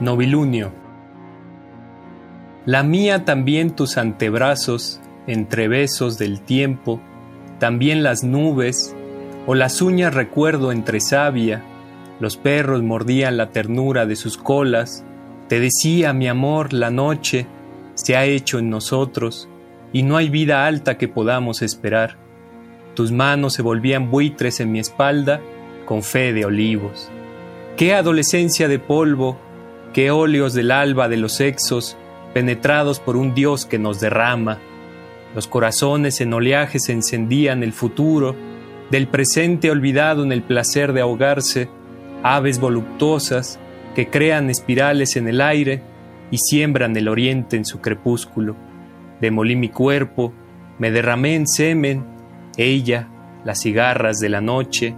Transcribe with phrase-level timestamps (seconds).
[0.00, 0.72] Novilunio.
[2.64, 7.00] La mía también tus antebrazos, entre besos del tiempo,
[7.58, 8.96] también las nubes,
[9.46, 11.62] o las uñas recuerdo entre savia,
[12.18, 15.04] los perros mordían la ternura de sus colas,
[15.48, 17.46] te decía mi amor, la noche
[17.94, 19.48] se ha hecho en nosotros,
[19.92, 22.16] y no hay vida alta que podamos esperar.
[22.94, 25.40] Tus manos se volvían buitres en mi espalda,
[25.84, 27.10] con fe de olivos.
[27.76, 29.38] Qué adolescencia de polvo,
[29.92, 31.96] qué óleos del alba de los sexos,
[32.32, 34.58] penetrados por un Dios que nos derrama.
[35.34, 38.34] Los corazones en oleaje se encendían el futuro,
[38.90, 41.68] del presente olvidado en el placer de ahogarse,
[42.22, 43.58] aves voluptuosas
[43.94, 45.82] que crean espirales en el aire
[46.30, 48.56] y siembran el oriente en su crepúsculo.
[49.20, 50.32] Demolí mi cuerpo,
[50.78, 52.04] me derramé en semen,
[52.56, 53.08] ella,
[53.44, 54.94] las cigarras de la noche,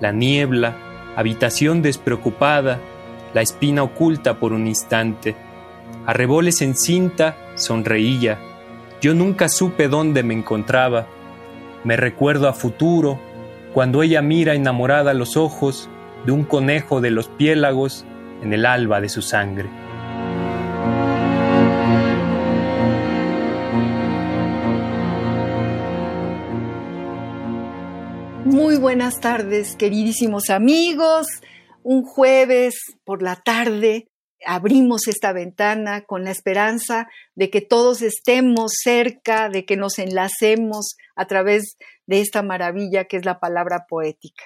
[0.00, 0.76] la niebla,
[1.16, 2.80] habitación despreocupada,
[3.36, 5.36] la espina oculta por un instante.
[6.06, 8.38] Arreboles en cinta, sonreía.
[9.02, 11.06] Yo nunca supe dónde me encontraba.
[11.84, 13.20] Me recuerdo a futuro,
[13.74, 15.90] cuando ella mira enamorada los ojos
[16.24, 18.06] de un conejo de los piélagos
[18.42, 19.68] en el alba de su sangre.
[28.46, 31.26] Muy buenas tardes, queridísimos amigos
[31.88, 32.74] un jueves
[33.04, 34.08] por la tarde
[34.44, 40.96] abrimos esta ventana con la esperanza de que todos estemos cerca, de que nos enlacemos
[41.14, 41.76] a través
[42.06, 44.42] de esta maravilla que es la palabra poética.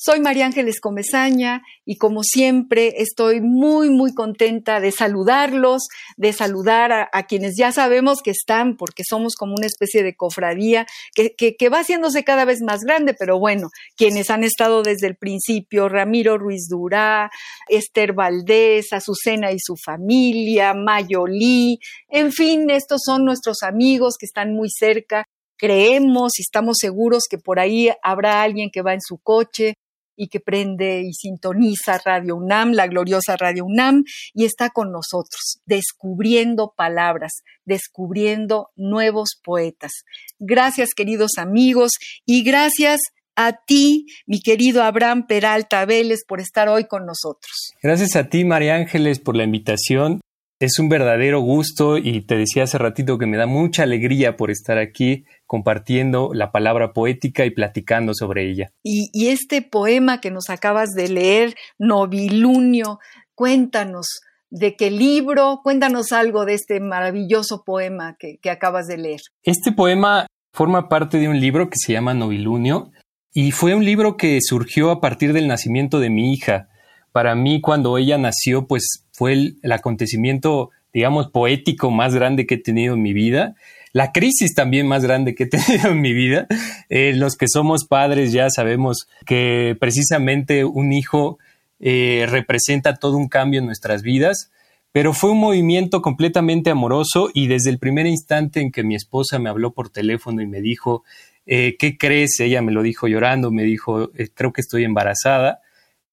[0.00, 7.08] Soy María Ángeles Comezaña y como siempre estoy muy, muy contenta de saludarlos, de saludar
[7.12, 11.68] a, quienes ya sabemos que están, porque somos como una especie de cofradía que, que,
[11.68, 16.38] va haciéndose cada vez más grande, pero bueno, quienes han estado desde el principio, Ramiro
[16.38, 17.32] Ruiz Durá,
[17.68, 24.54] Esther Valdés, Azucena y su familia, Mayolí, en fin, estos son nuestros amigos que están
[24.54, 25.24] muy cerca.
[25.56, 29.74] Creemos y estamos seguros que por ahí habrá alguien que va en su coche
[30.18, 35.60] y que prende y sintoniza Radio UNAM, la gloriosa Radio UNAM, y está con nosotros,
[35.64, 39.92] descubriendo palabras, descubriendo nuevos poetas.
[40.38, 41.92] Gracias, queridos amigos,
[42.26, 43.00] y gracias
[43.36, 47.72] a ti, mi querido Abraham Peralta Vélez, por estar hoy con nosotros.
[47.80, 50.20] Gracias a ti, María Ángeles, por la invitación.
[50.60, 54.50] Es un verdadero gusto y te decía hace ratito que me da mucha alegría por
[54.50, 58.72] estar aquí compartiendo la palabra poética y platicando sobre ella.
[58.82, 62.98] Y, este poema que nos acabas de leer, Novilunio,
[63.36, 64.20] cuéntanos
[64.50, 69.20] de qué libro, cuéntanos algo de este maravilloso poema que, que acabas de leer.
[69.44, 72.90] Este poema forma parte de un libro que se llama Novilunio
[73.32, 76.68] y fue un libro que surgió a partir del nacimiento de mi hija
[77.12, 82.58] para mí cuando ella nació, pues fue el, acontecimiento, digamos, poético más grande que he
[82.62, 83.56] tenido en mi vida.
[83.92, 86.46] La crisis también más grande que he tenido en mi vida.
[86.88, 91.38] Eh, los que somos padres ya sabemos que precisamente un hijo
[91.80, 94.52] eh, representa todo un cambio en nuestras vidas,
[94.92, 99.40] pero fue un movimiento completamente amoroso y desde el primer instante en que mi esposa
[99.40, 101.02] me habló por teléfono y me dijo,
[101.44, 102.38] eh, ¿qué crees?
[102.38, 105.60] Ella me lo dijo llorando, me dijo, creo que estoy embarazada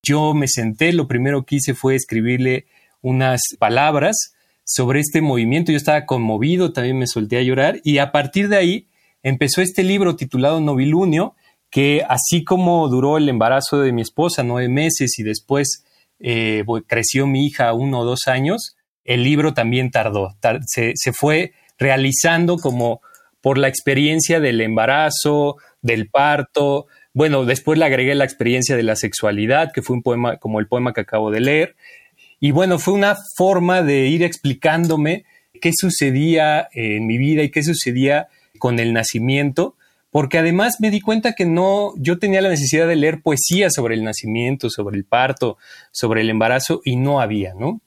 [0.06, 2.68] yo me senté, lo primero que hice fue escribirle
[3.06, 5.72] unas palabras sobre este movimiento.
[5.72, 8.88] Yo estaba conmovido, también me solté a llorar y a partir de ahí
[9.22, 11.36] empezó este libro titulado Novilunio,
[11.70, 15.86] que así como duró el embarazo de mi esposa nueve meses y después
[16.20, 20.36] eh, creció mi hija uno o dos años, el libro también tardó,
[20.66, 23.02] se, se fue realizando como
[23.40, 28.98] por la experiencia del embarazo, del parto, bueno, después le agregué la experiencia de la
[28.98, 31.78] sexualidad, que fue un poema como el poema que acabo de leer.
[32.40, 35.26] Y bueno, fue una forma de ir explicándome
[35.62, 38.28] qué sucedía en mi vida y qué sucedía
[38.60, 39.76] con el nacimiento,
[40.12, 43.96] porque además me di cuenta que no, yo tenía la necesidad de leer poesía sobre
[43.96, 45.58] el nacimiento, sobre el parto,
[45.92, 47.82] sobre el embarazo y no había, ¿no?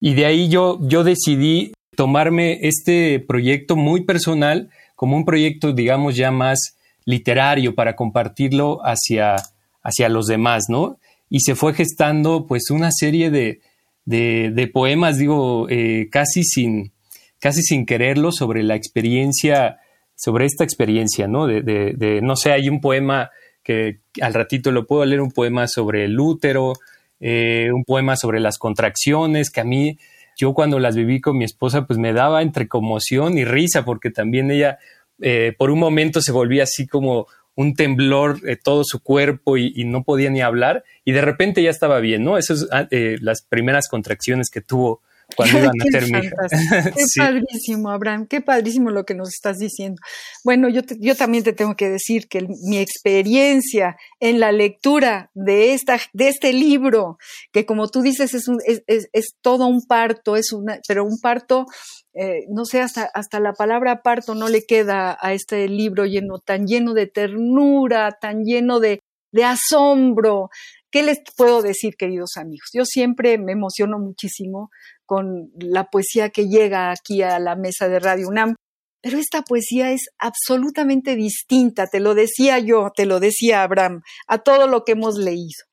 [0.00, 6.16] Y de ahí yo, yo decidí tomarme este proyecto muy personal como un proyecto, digamos,
[6.16, 9.36] ya más literario para compartirlo hacia,
[9.82, 10.98] hacia los demás, ¿no?
[11.28, 13.60] Y se fue gestando pues una serie de,
[14.04, 16.92] de, poemas, digo, eh, casi, sin,
[17.38, 19.78] casi sin quererlo, sobre la experiencia,
[20.14, 21.46] sobre esta experiencia, ¿no?
[21.46, 23.30] De, de, no sé, hay un poema
[23.62, 26.72] que al ratito lo puedo leer, un poema sobre el útero,
[27.20, 29.98] eh, un poema sobre las contracciones, que a mí,
[30.36, 34.10] yo cuando las viví con mi esposa, pues me daba entre conmoción y risa, porque
[34.10, 34.78] también ella
[35.20, 39.84] eh, por un momento se volvía así como un temblor de todo su cuerpo y,
[39.84, 42.38] no podía ni hablar y de repente ya estaba bien, ¿no?
[42.38, 45.02] Esas son ah, eh, las primeras contracciones que tuvo
[45.34, 50.00] cuando iban a mi Qué padrísimo, Abraham, qué padrísimo lo que nos estás diciendo.
[50.44, 50.68] Todo.
[50.68, 55.98] yo, yo también te tengo que decir que mi experiencia en la lectura de, esta,
[56.12, 57.18] de este libro,
[57.52, 61.04] que como tú dices es, un, es, es, es todo un parto, es una, pero
[61.04, 61.66] un parto
[62.14, 66.40] eh, no sé, hasta, hasta la palabra parto no le queda a este libro lleno,
[66.40, 69.00] tan lleno de ternura, tan lleno de,
[69.32, 70.50] de asombro.
[70.90, 72.68] ¿Qué les puedo decir, queridos amigos?
[72.74, 74.70] Yo siempre me emociono muchísimo
[75.12, 78.54] con la poesía que llega aquí a la mesa de Radio UNAM,
[79.02, 84.38] pero esta poesía es absolutamente distinta, te lo decía yo, te lo decía Abraham, a
[84.38, 85.64] todo lo que hemos leído.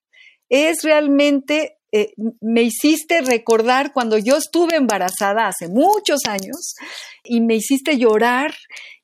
[0.50, 6.76] Es realmente eh, me hiciste recordar cuando yo estuve embarazada hace muchos años
[7.24, 8.54] y me hiciste llorar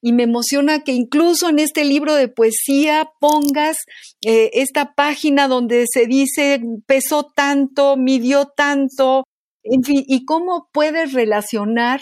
[0.02, 3.78] y me emociona que incluso en este libro de poesía pongas
[4.22, 9.24] eh, esta página donde se dice pesó tanto, midió tanto,
[9.66, 12.02] en fin, y cómo puedes relacionar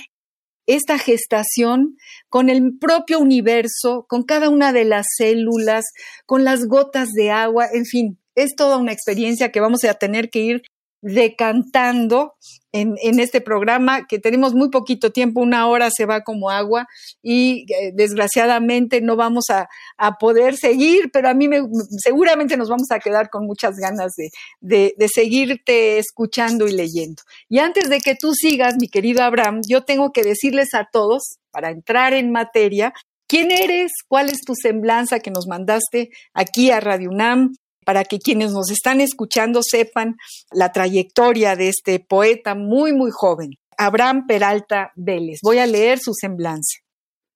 [0.65, 1.97] esta gestación
[2.29, 5.85] con el propio universo, con cada una de las células,
[6.25, 10.29] con las gotas de agua, en fin, es toda una experiencia que vamos a tener
[10.29, 10.61] que ir
[11.03, 12.33] decantando
[12.71, 16.87] en, en, este programa, que tenemos muy poquito tiempo, una hora se va como agua
[17.21, 19.67] y eh, desgraciadamente no vamos a,
[19.97, 21.61] a, poder seguir, pero a mí me,
[21.97, 24.29] seguramente nos vamos a quedar con muchas ganas de,
[24.61, 27.21] de, de seguirte escuchando y leyendo.
[27.49, 31.37] Y antes de que tú sigas, mi querido Abraham, yo tengo que decirles a todos,
[31.51, 32.93] para entrar en materia,
[33.25, 33.91] ¿Quién eres?
[34.07, 37.55] ¿Cuál es tu semblanza que nos mandaste aquí a Radio UNAM?
[37.83, 40.15] Para que quienes nos están escuchando sepan
[40.51, 45.39] la trayectoria de este poeta muy, muy joven, Abraham Peralta Vélez.
[45.43, 46.79] Voy a leer su semblanza.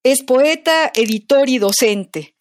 [0.02, 2.34] Es poeta, editor y docente.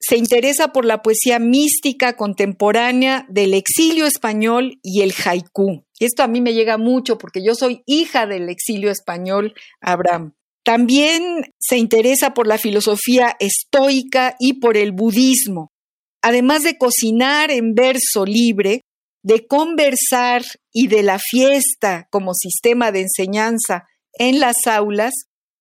[0.00, 5.84] Se interesa por la poesía mística contemporánea del exilio español y el haiku.
[5.98, 10.34] Esto a mí me llega mucho porque yo soy hija del exilio español, Abraham.
[10.62, 15.73] También se interesa por la filosofía estoica y por el budismo
[16.24, 18.80] además de cocinar en verso libre,
[19.22, 20.42] de conversar
[20.72, 23.84] y de la fiesta como sistema de enseñanza
[24.14, 25.12] en las aulas,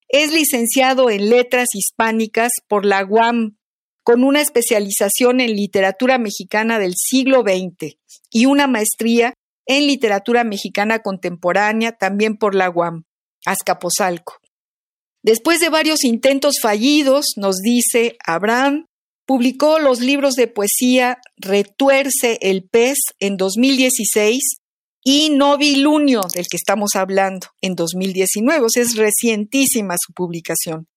[0.08, 3.58] es licenciado en Letras Hispánicas por la UAM,
[4.04, 7.98] con una especialización en literatura mexicana del siglo XX
[8.32, 9.34] y una maestría
[9.66, 13.04] en literatura mexicana contemporánea también por la UAM,
[13.46, 14.38] Azcapotzalco.
[15.24, 18.86] Después de varios intentos fallidos, nos dice Abraham,
[19.26, 24.42] Publicó los libros de poesía Retuerce el pez en 2016
[25.04, 28.68] y Novilunio, del que estamos hablando, en 2019.
[28.76, 30.88] es recientísima su publicación.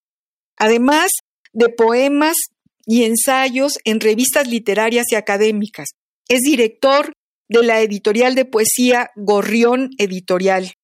[0.57, 1.11] Además
[1.53, 2.37] de poemas
[2.85, 5.89] y ensayos en revistas literarias y académicas.
[6.29, 7.13] Es director
[7.49, 10.75] de la editorial de poesía Gorrión Editorial.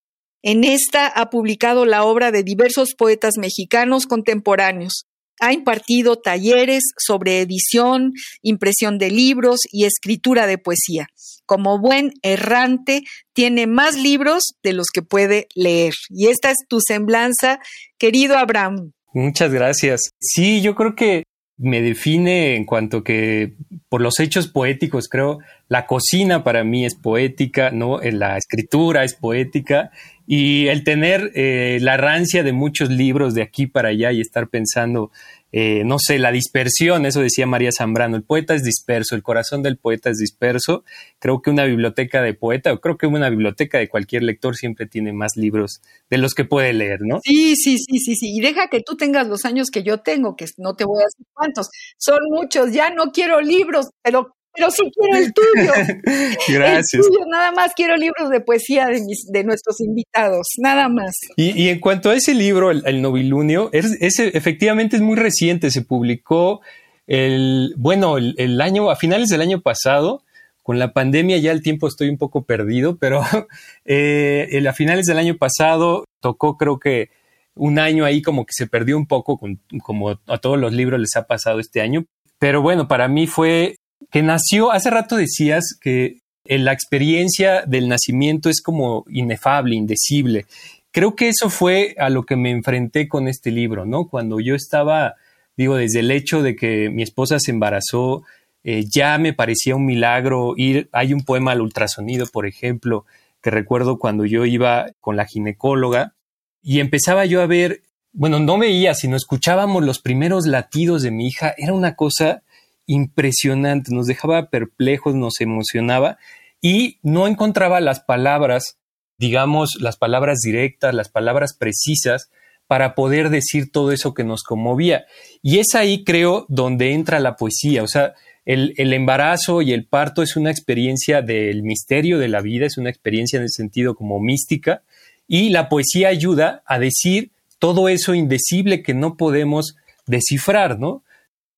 [0.43, 5.05] En esta ha publicado la obra de diversos poetas mexicanos contemporáneos,
[5.43, 11.09] ha impartido talleres sobre edición, impresión de libros y escritura de poesía.
[11.47, 15.95] Como buen errante, tiene más libros de los que puede leer.
[16.09, 17.59] Y esta es tu semblanza,
[17.99, 18.93] querido Abraham.
[19.13, 20.11] Muchas gracias.
[20.21, 21.25] Sí, yo creo que
[21.63, 23.53] me define en cuanto que
[23.89, 25.39] por los hechos poéticos, creo,
[25.69, 28.01] la cocina para mí es poética, ¿no?
[28.01, 29.91] La escritura es poética
[30.27, 34.49] y el tener eh, la rancia de muchos libros de aquí para allá y estar
[34.49, 35.11] pensando,
[35.53, 39.63] eh, no sé, la dispersión, eso decía María Zambrano, el poeta es disperso, el corazón
[39.63, 40.83] del poeta es disperso.
[41.19, 44.87] Creo que una biblioteca de poeta, o creo que una biblioteca de cualquier lector siempre
[44.87, 47.21] tiene más libros de los que puede leer, ¿no?
[47.23, 48.35] Sí, sí, sí, sí, sí.
[48.35, 51.05] Y deja que tú tengas los años que yo tengo, que no te voy a
[51.05, 51.69] decir cuántos,
[51.99, 55.73] son muchos, ya no quiero libros, pero pero sí quiero el tuyo.
[56.49, 56.95] Gracias.
[56.95, 61.15] El tuyo, nada más quiero libros de poesía de, mis, de nuestros invitados, nada más.
[61.37, 65.83] Y, y, en cuanto a ese libro, el, Novilunio, es, efectivamente es muy reciente, se
[65.83, 66.61] publicó
[67.07, 70.23] el, bueno, el, año, a finales del año pasado,
[70.63, 73.23] con la pandemia ya el tiempo estoy un poco perdido, pero
[73.85, 77.11] eh, a finales del año pasado tocó creo que
[77.55, 79.39] un año ahí como que se perdió un poco,
[79.83, 82.05] como a todos los libros les ha pasado este año.
[82.39, 83.77] Pero bueno, para mí fue
[84.11, 90.47] que nació, hace rato decías que la experiencia del nacimiento es como inefable, indecible.
[90.91, 94.09] Creo que eso fue a lo que me enfrenté con este libro, ¿no?
[94.09, 95.15] Cuando yo estaba,
[95.57, 98.25] digo, desde el hecho de que mi esposa se embarazó,
[98.65, 103.07] eh, ya me parecía un milagro ir, hay un poema al ultrasonido, por ejemplo,
[103.41, 106.15] que recuerdo cuando yo iba con la ginecóloga
[106.63, 107.83] y empezaba yo a ver,
[108.13, 112.43] bueno, no veía, sino escuchábamos los primeros latidos de mi hija, era una cosa
[112.87, 116.19] impresionante, nos dejaba perplejos, nos emocionaba
[116.61, 118.79] y no encontraba las palabras
[119.23, 122.29] digamos, las palabras directas, las palabras precisas
[122.67, 125.05] para poder decir todo eso que nos conmovía.
[125.43, 127.85] Y es ahí, creo, donde entra la poesía.
[127.85, 132.67] O sea, el, embarazo y el parto es una experiencia del misterio de la vida,
[132.67, 134.83] es una experiencia en el sentido como mística,
[135.29, 141.02] y la poesía ayuda a decir todo eso indecible que no podemos descifrar, ¿no?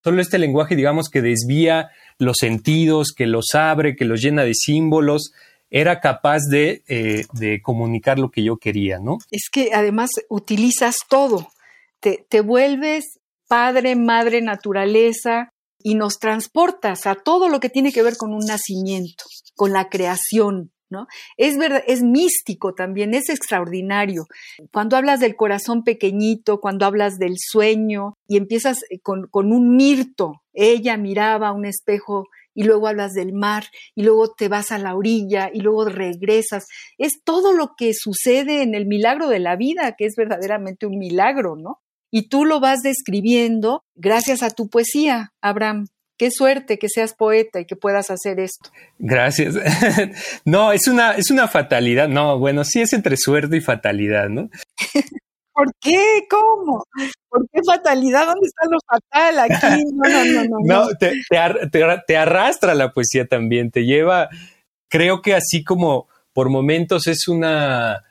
[0.04, 4.52] Solo este lenguaje, digamos, que desvía los sentidos, que los abre, que los llena de
[4.52, 5.32] símbolos,
[5.70, 9.16] era capaz de, eh, de, comunicar lo que yo quería, ¿no?
[9.30, 11.48] Es que además utilizas todo,
[12.00, 13.18] te, te vuelves
[13.48, 15.48] padre, madre, naturaleza
[15.82, 19.24] y nos transportas a todo lo que tiene que ver con un nacimiento,
[19.56, 20.70] con la creación,
[21.36, 24.26] Es verdad, es místico también, es extraordinario.
[24.72, 30.42] Cuando hablas del corazón pequeñito, cuando hablas del sueño y empiezas con, con un mirto,
[30.52, 34.94] ella miraba un espejo y luego hablas del mar y luego te vas a la
[34.94, 36.66] orilla y luego regresas.
[36.98, 40.98] Es todo lo que sucede en el milagro de la vida, que es verdaderamente un
[40.98, 41.80] milagro, ¿no?
[42.10, 45.86] Y tú lo vas describiendo gracias a tu poesía, Abraham.
[46.16, 48.70] Qué suerte que seas poeta y que puedas hacer esto.
[48.98, 49.56] Gracias.
[50.44, 52.08] no, es una, es una fatalidad.
[52.08, 54.48] No, bueno, sí es entre suerte y fatalidad, ¿no?
[55.52, 56.26] ¿Por qué?
[56.28, 56.84] ¿Cómo?
[57.28, 58.26] ¿Por qué fatalidad?
[58.26, 59.84] ¿Dónde está lo fatal aquí?
[59.94, 60.86] No, no, no, no.
[60.86, 61.12] no te,
[62.06, 64.28] te, arrastra la poesía también, te lleva,
[64.88, 68.04] creo que así como por momentos es una,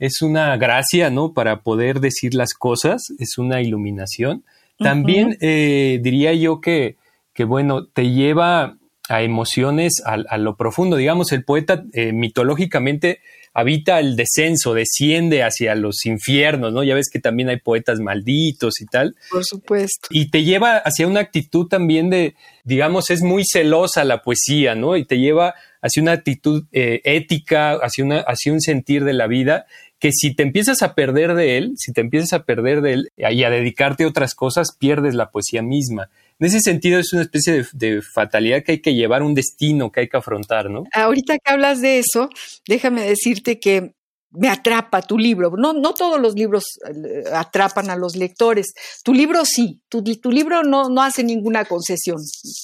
[0.00, 1.32] es una gracia, ¿no?
[1.32, 4.44] Para poder decir las cosas, es una iluminación.
[4.78, 6.96] También eh, diría yo que,
[7.38, 8.78] que, bueno, te lleva
[9.08, 10.96] a emociones, a, lo profundo.
[10.96, 13.20] Digamos, el poeta eh, mitológicamente
[13.54, 16.82] habita el descenso, desciende hacia los infiernos, ¿no?
[16.82, 19.14] Ya ves que también hay poetas malditos y tal.
[19.30, 20.08] Por supuesto.
[20.10, 24.96] Y te lleva hacia una actitud también de, digamos, es muy celosa la poesía, ¿no?
[24.96, 29.28] Y te lleva hacia una actitud eh, ética, hacia, una, hacia un sentir de la
[29.28, 29.66] vida
[30.00, 33.12] que si te empiezas a perder de él, si te empiezas a perder de él
[33.16, 36.08] y a dedicarte a otras cosas, pierdes la poesía misma.
[36.40, 40.00] En ese sentido es una especie de, fatalidad que hay que llevar, un destino que
[40.00, 40.84] hay que afrontar, ¿no?
[40.92, 42.28] Ahorita que hablas de eso,
[42.66, 43.94] déjame decirte que
[44.30, 45.50] me atrapa tu libro.
[45.56, 48.72] No, no todos los libros eh, atrapan a los lectores.
[49.02, 52.18] Tu libro sí, tu, tu libro no, no hace ninguna concesión.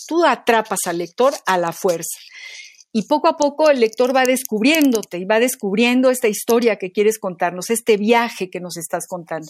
[0.06, 2.18] Tú atrapas al lector a la fuerza
[2.96, 7.18] y poco a poco el lector va descubriéndote y va descubriendo esta historia que quieres
[7.18, 9.48] contarnos, este viaje que nos estás contando.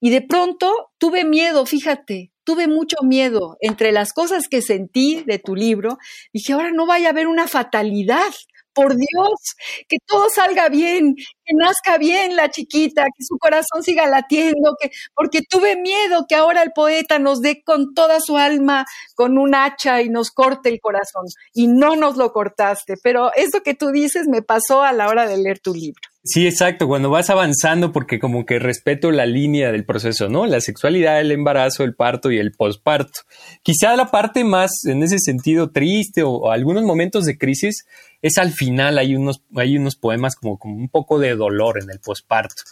[0.00, 5.38] Y de pronto tuve miedo, fíjate, tuve mucho miedo entre las cosas que sentí de
[5.38, 5.98] tu libro.
[6.32, 8.32] Dije, ahora no vaya a haber una fatalidad,
[8.74, 9.56] por Dios,
[9.88, 14.90] que todo salga bien, que nazca bien la chiquita, que su corazón siga latiendo, que,
[15.14, 19.54] porque tuve miedo que ahora el poeta nos dé con toda su alma, con un
[19.54, 21.26] hacha y nos corte el corazón.
[21.52, 25.26] Y no nos lo cortaste, pero eso que tú dices me pasó a la hora
[25.26, 26.00] de leer tu libro.
[26.24, 30.46] Sí, exacto, cuando vas avanzando, porque como que respeto la línea del proceso, ¿no?
[30.46, 33.22] La sexualidad, el embarazo, el parto y el posparto.
[33.64, 37.86] Quizá la parte más, en ese sentido, triste o, algunos momentos de crisis
[38.22, 41.90] es al final, hay unos, hay unos poemas como, como un poco de dolor en
[41.90, 42.62] el posparto.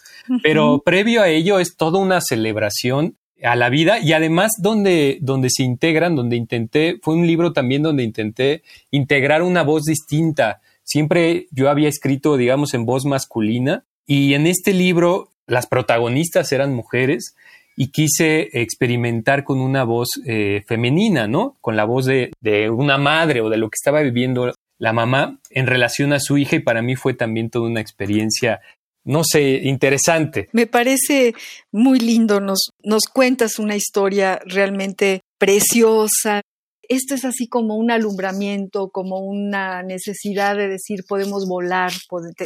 [0.41, 5.49] Pero previo a ello es toda una celebración a la vida y además donde, donde
[5.49, 11.47] se integran, donde intenté, fue un libro también donde intenté integrar una voz distinta Siempre
[11.51, 17.35] yo había escrito, digamos, en voz masculina y en este libro las protagonistas eran mujeres
[17.77, 21.55] y quise experimentar con una voz eh, femenina, ¿no?
[21.61, 25.39] Con la voz de, de, una madre o de lo que estaba viviendo la mamá
[25.51, 28.61] en relación a su hija y para mí fue también toda una experiencia,
[29.03, 30.49] no sé, interesante.
[30.53, 31.35] Me parece
[31.71, 36.41] muy lindo, nos, nos cuentas una historia realmente preciosa,
[36.89, 41.91] esto es así como un alumbramiento, como una necesidad de decir podemos volar,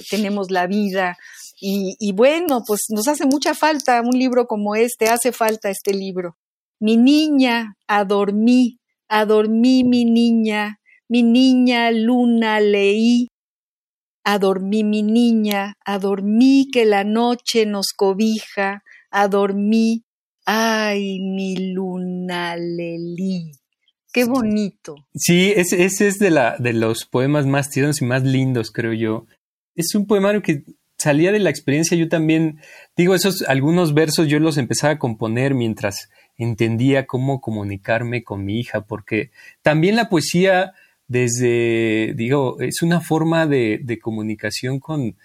[0.10, 1.18] tenemos la vida.
[1.60, 6.38] Y, bueno, pues nos hace mucha falta un libro como este, hace falta este libro.
[6.80, 8.78] Mi niña, a dormí,
[9.08, 13.28] Adormí mi niña, mi niña luna leí.
[14.24, 20.04] Adormí mi niña, adormí que la noche nos cobija, adormí,
[20.46, 23.52] ay, mi luna lelí.
[24.12, 24.96] Qué bonito.
[25.14, 29.26] Sí, ese, es de, la, de los poemas más tiernos y más lindos, creo yo.
[29.76, 30.64] Es un poemario que
[30.98, 31.98] salía de la experiencia.
[31.98, 32.62] Yo también,
[32.96, 38.60] digo, esos algunos versos yo los empezaba a componer mientras entendía cómo comunicarme con mi
[38.60, 39.32] hija, porque
[39.62, 40.74] también la poesía,
[41.08, 45.18] desde, digo, es una forma de, comunicación con,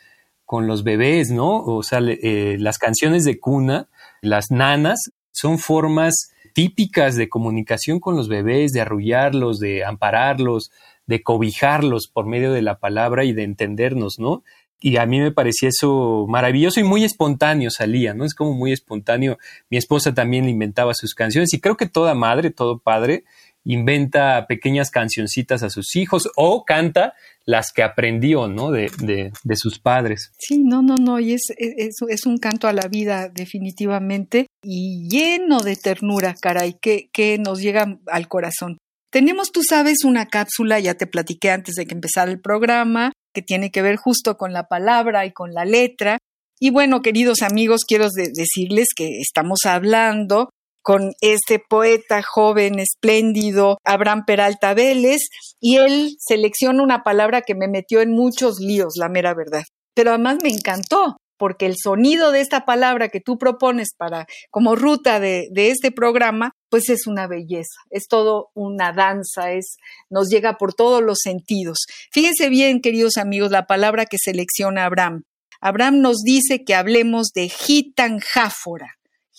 [0.44, 1.64] con los bebés, ¿no?
[1.64, 3.88] O sea, eh, las canciones de cuna,
[4.20, 5.00] las nanas,
[5.32, 10.70] son formas típicas de comunicación con los bebés, de arrullarlos, de ampararlos,
[11.06, 14.42] de cobijarlos por medio de la palabra y de entendernos, ¿no?
[14.82, 18.24] Y a mí me parecía eso maravilloso y muy espontáneo salía, ¿no?
[18.24, 19.36] Es como muy espontáneo.
[19.68, 23.24] Mi esposa también inventaba sus canciones y creo que toda madre, todo padre,
[23.64, 27.14] inventa pequeñas cancioncitas a sus hijos o canta
[27.44, 28.70] las que aprendió, ¿no?
[28.70, 30.32] De, de, de sus padres.
[30.38, 35.08] Sí, no, no, no, y es, es, es, un canto a la vida definitivamente y
[35.08, 38.78] lleno de ternura, caray, que, que nos llega al corazón.
[39.10, 43.42] Tenemos, tú sabes, una cápsula, ya te platiqué antes de que empezara el programa, que
[43.42, 46.18] tiene que ver justo con la palabra y con la letra.
[46.60, 50.50] Y bueno, queridos amigos, quiero decirles que estamos hablando
[50.82, 55.22] con este poeta joven, espléndido, Abraham Peralta Vélez,
[55.60, 59.64] y él selecciona una palabra que me metió en muchos líos, la mera verdad.
[59.94, 64.76] Pero además me encantó, porque el sonido de esta palabra que tú propones para como
[64.76, 69.78] ruta de, este programa, pues es una belleza, es todo una danza, es
[70.10, 71.78] nos llega por todos los sentidos.
[72.12, 75.22] Fíjense bien, queridos amigos, la palabra que selecciona Abraham.
[75.62, 78.96] Abraham nos dice que hablemos de gitanjáfora,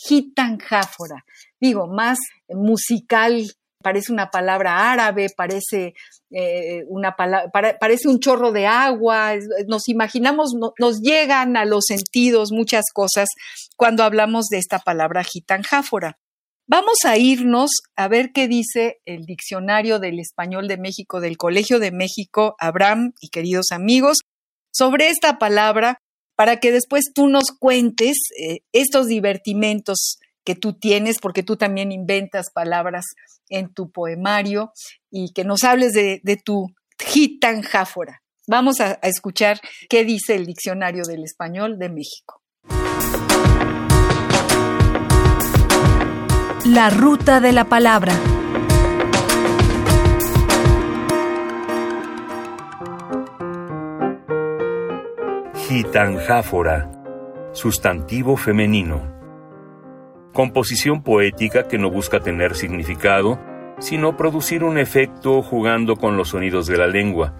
[0.07, 1.25] gitanjáfora.
[1.59, 3.45] Digo, más musical
[3.81, 5.93] parece una palabra árabe, parece
[6.29, 9.33] eh, una parece un chorro de agua,
[9.67, 13.27] nos imaginamos, nos llegan a los sentidos muchas cosas
[13.75, 16.17] cuando hablamos de esta palabra gitanjáfora.
[16.67, 21.79] Vamos a irnos a ver qué dice el diccionario del español de México del Colegio
[21.79, 24.19] de México, Abraham y queridos amigos,
[24.71, 26.01] sobre esta palabra
[26.41, 31.91] para que después tú nos cuentes eh, estos divertimentos que tú tienes, porque tú también
[31.91, 33.05] inventas palabras
[33.49, 34.73] en tu poemario
[35.11, 36.65] y que nos hables de, tu
[36.97, 38.23] gitanjáfora.
[38.47, 42.41] Vamos a escuchar qué dice el Diccionario del Español de México.
[46.65, 48.19] La ruta de la palabra.
[55.71, 56.91] Gitanjáfora,
[57.53, 58.99] sustantivo femenino
[60.33, 63.39] composición poética que no busca tener significado,
[63.79, 67.33] sino producir un efecto jugando con los sonidos de la lengua,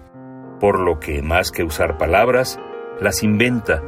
[0.60, 2.58] por lo que, más que usar palabras,
[3.02, 3.82] las inventa,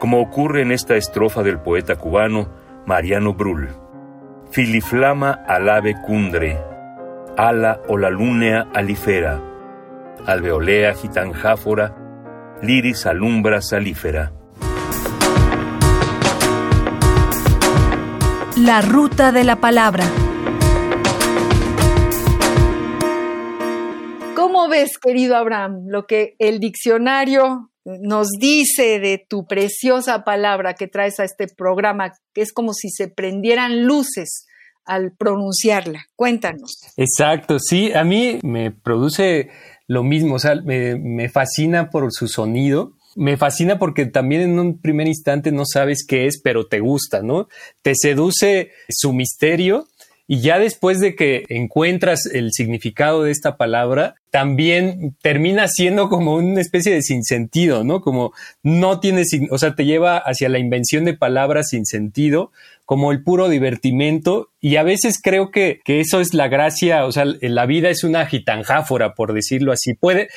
[0.00, 2.48] como ocurre en esta estrofa del poeta cubano
[2.84, 3.68] Mariano Brull.
[4.50, 6.58] Filiflama alave cundre,
[7.36, 9.40] ala o la lunea alifera,
[10.26, 12.07] alveolea gitanjáfora,
[12.62, 14.32] liris alumbra salífera.
[18.56, 20.04] La ruta de la palabra.
[24.34, 30.88] ¿Cómo ves, querido Abraham, lo que el diccionario nos dice de tu preciosa palabra que
[30.88, 34.46] traes a este programa, que es como si se prendieran luces
[34.84, 36.06] al pronunciarla?
[36.16, 36.80] Cuéntanos.
[36.96, 39.50] Exacto, sí, a mí me produce
[39.88, 44.58] lo mismo, o sea, me, me fascina por su sonido me fascina porque también en
[44.60, 47.48] un primer instante no sabes qué es, pero te gusta, ¿no?
[47.82, 49.88] Te seduce su misterio
[50.28, 56.34] y ya después de que encuentras el significado de esta palabra, también termina siendo como
[56.34, 58.02] una especie de sinsentido, ¿no?
[58.02, 62.52] Como no tiene, o sea, te lleva hacia la invención de palabras sin sentido,
[62.88, 64.48] como el puro divertimento.
[64.62, 68.02] Y a veces creo que, que eso es la gracia, o sea, la vida es
[68.02, 69.92] una gitanjáfora, por decirlo así.
[69.92, 70.30] Puede,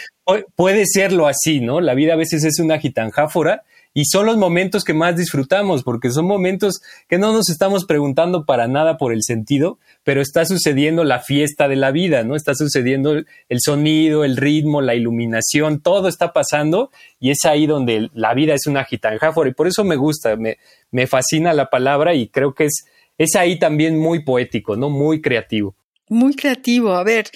[0.58, 1.80] puede serlo así, ¿no?
[1.80, 6.12] La vida a veces es una gitanjáfora y son los momentos que más disfrutamos, porque
[6.12, 11.04] son momentos que no nos estamos preguntando para nada por el sentido, pero está sucediendo
[11.04, 12.36] la fiesta de la vida, ¿no?
[12.36, 18.10] Está sucediendo el sonido, el ritmo, la iluminación, todo está pasando y es ahí donde
[18.14, 20.58] la vida es una gitanjáfora y por eso me gusta, me,
[20.92, 22.86] me fascina la palabra y creo que es,
[23.18, 24.90] es ahí también muy poético, ¿no?
[24.90, 25.76] Muy creativo.
[26.12, 26.92] Muy creativo.
[26.92, 27.32] A ver,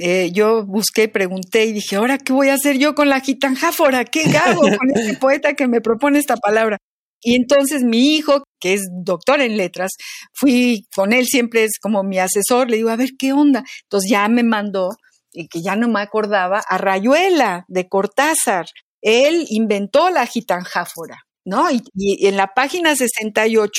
[0.00, 4.04] eh, yo busqué, pregunté y dije, ahora, ¿qué voy a hacer yo con la gitanjáfora?
[4.04, 6.78] ¿Qué hago con este poeta que me propone esta palabra?
[7.20, 9.90] Y entonces mi hijo, que es doctor en letras,
[10.32, 13.64] fui con él siempre es como mi asesor, le digo, a ver qué onda.
[13.86, 14.90] Entonces ya me mandó,
[15.32, 18.66] y que ya no me acordaba, a Rayuela de Cortázar.
[19.00, 21.72] Él inventó la gitanjáfora, ¿no?
[21.72, 23.72] Y, y en la página 68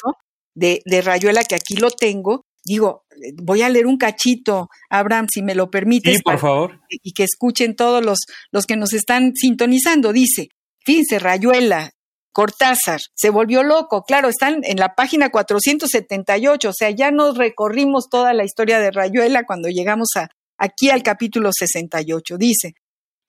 [0.53, 3.06] de, de Rayuela, que aquí lo tengo, digo,
[3.41, 6.17] voy a leer un cachito, Abraham, si me lo permites.
[6.17, 6.80] Sí, por favor.
[6.89, 8.19] Y que escuchen todos los,
[8.52, 10.13] los que nos están sintonizando.
[10.13, 10.49] Dice,
[10.86, 11.91] fíjense, Rayuela,
[12.34, 14.04] Cortázar, se volvió loco.
[14.04, 18.91] Claro, están en la página 478, o sea, ya nos recorrimos toda la historia de
[18.91, 22.38] Rayuela cuando llegamos a, aquí al capítulo 68.
[22.38, 22.73] Dice,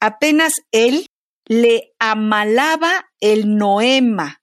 [0.00, 1.06] apenas él
[1.46, 4.40] le amalaba el noema,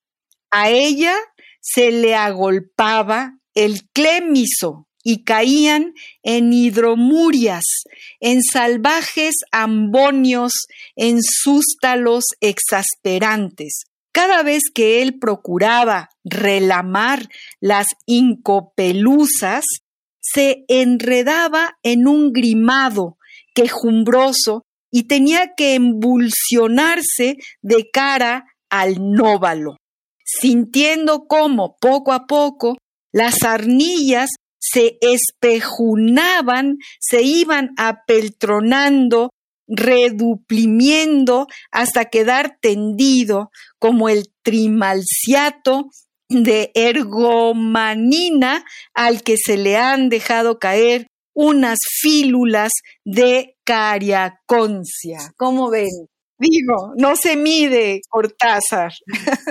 [0.51, 1.15] a ella
[1.60, 7.64] se le agolpaba el clémiso y caían en hidromurias,
[8.20, 10.54] en salvajes ambonios,
[10.96, 13.84] en sústalos exasperantes.
[14.12, 19.66] Cada vez que él procuraba relamar las incopelusas,
[20.20, 23.18] se enredaba en un grimado
[23.56, 29.78] quejumbroso y tenía que embulsionarse de cara al nóvalo,
[30.24, 32.78] sintiendo cómo poco a poco
[33.12, 39.32] las arnillas se espejunaban, se iban apeltronando,
[39.67, 45.89] reduplimiendo hasta quedar tendido como el trimalciato
[46.30, 52.71] de ergomanina al que se le han dejado caer unas fílulas
[53.06, 55.34] de cariaconcia.
[55.38, 55.89] ¿Cómo ven?
[56.41, 58.91] Digo, no se mide Cortázar.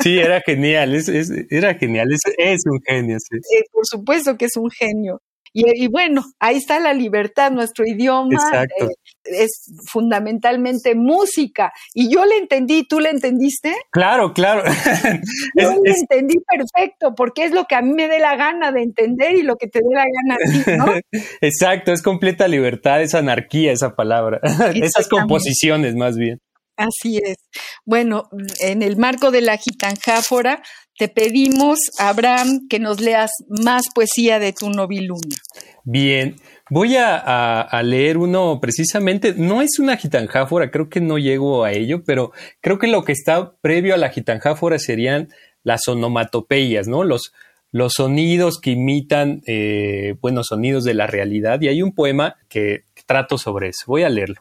[0.03, 1.09] Sí, era genial, es,
[1.49, 3.17] era genial, es, un genio.
[3.21, 3.37] Sí.
[3.37, 5.21] Eh, por supuesto que es un genio.
[5.53, 8.87] Y, bueno, ahí está la libertad, nuestro idioma eh,
[9.25, 11.73] es fundamentalmente música.
[11.93, 13.75] Y yo le entendí, ¿tú le entendiste?
[13.91, 14.63] Claro, claro.
[15.57, 18.83] yo le entendí perfecto, porque es lo que a mí me dé la gana de
[18.83, 21.19] entender y lo que te dé la gana a ti, ¿no?
[21.41, 24.41] Exacto, es completa libertad, es anarquía esa palabra,
[24.75, 26.39] esas composiciones más bien.
[26.81, 27.37] Así es.
[27.85, 30.63] Bueno, en el marco de la gitanjáfora,
[30.97, 35.37] te pedimos, Abraham, que nos leas más poesía de tu novilunio.
[35.85, 36.37] Bien,
[36.71, 42.03] voy a, leer uno precisamente, no es una gitanjáfora, creo que no llego a ello,
[42.03, 45.29] pero creo que lo que está previo a la gitanjáfora serían
[45.63, 47.05] las onomatopeyas, ¿no?
[47.05, 47.35] Los,
[47.73, 51.61] los sonidos que imitan, eh, buenos sonidos de la realidad.
[51.61, 53.85] Y hay un poema que trato sobre eso.
[53.87, 54.41] Voy a leerlo.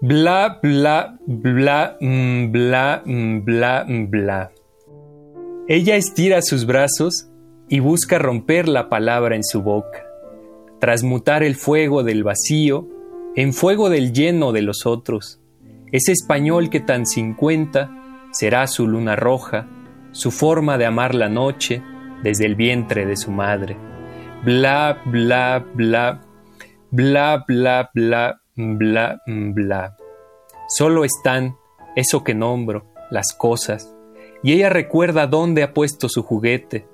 [0.00, 4.52] Bla, bla, bla, mm, bla, mm, bla, mm, bla.
[5.66, 7.28] Ella estira sus brazos
[7.68, 10.04] y busca romper la palabra en su boca,
[10.78, 12.86] transmutar el fuego del vacío
[13.34, 15.40] en fuego del lleno de los otros.
[15.90, 17.90] Ese español que tan cincuenta
[18.30, 19.66] será su luna roja,
[20.12, 21.82] su forma de amar la noche
[22.22, 23.76] desde el vientre de su madre.
[24.44, 26.20] Bla, bla, bla,
[26.92, 29.96] bla, bla, bla, bla, bla.
[30.68, 31.56] Solo están,
[31.94, 33.94] eso que nombro, las cosas,
[34.42, 36.86] y ella recuerda dónde ha puesto su juguete.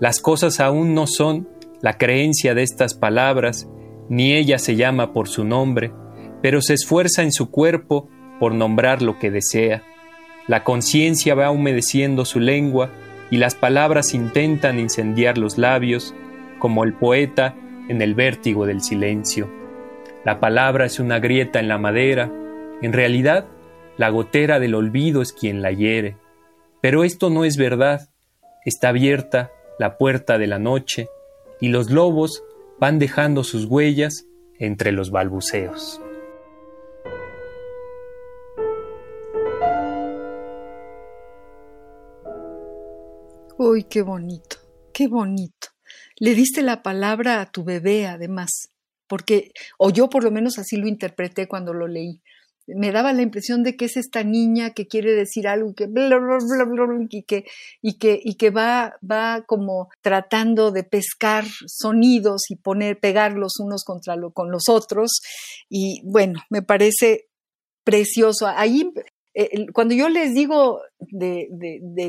[0.00, 1.48] Las cosas aún no son
[1.80, 3.68] la creencia de estas palabras,
[4.08, 5.92] ni ella se llama por su nombre,
[6.42, 9.82] pero se esfuerza en su cuerpo por nombrar lo que desea.
[10.46, 12.90] La conciencia va humedeciendo su lengua
[13.30, 16.14] y las palabras intentan incendiar los labios,
[16.58, 17.54] como el poeta
[17.88, 19.57] en el vértigo del silencio.
[20.24, 22.30] La palabra es una grieta en la madera,
[22.82, 23.46] en realidad
[23.96, 26.16] la gotera del olvido es quien la hiere.
[26.80, 28.10] Pero esto no es verdad.
[28.64, 31.08] Está abierta la puerta de la noche
[31.60, 32.44] y los lobos
[32.78, 34.26] van dejando sus huellas
[34.58, 36.00] entre los balbuceos.
[43.56, 44.56] Uy, qué bonito,
[44.92, 45.68] qué bonito.
[46.16, 48.70] Le diste la palabra a tu bebé, además
[49.08, 52.20] porque, o yo por lo menos así lo interpreté cuando lo leí.
[52.66, 57.22] Me daba la impresión de que es esta niña que quiere decir algo que y
[57.22, 57.44] que,
[57.80, 63.84] y que, y que va, va como tratando de pescar sonidos y poner, pegarlos unos
[63.84, 65.20] contra lo, con los otros.
[65.70, 67.28] Y bueno, me parece
[67.84, 68.46] precioso.
[68.46, 68.92] Ahí
[69.40, 71.46] eh, cuando yo les digo de,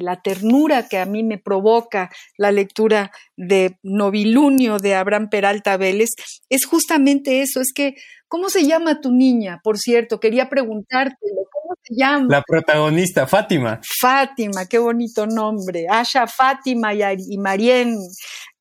[0.02, 6.10] la ternura que a mí me provoca la lectura de Novilunio de Abraham Peralta Vélez,
[6.50, 7.94] es justamente eso, es que,
[8.28, 9.62] ¿cómo se llama tu niña?
[9.64, 12.26] Por cierto, quería preguntártelo, ¿cómo se llama?
[12.32, 13.80] La protagonista, Fátima.
[14.02, 15.86] Fátima, qué bonito nombre.
[15.88, 17.96] Asha, Fátima y, y Marien,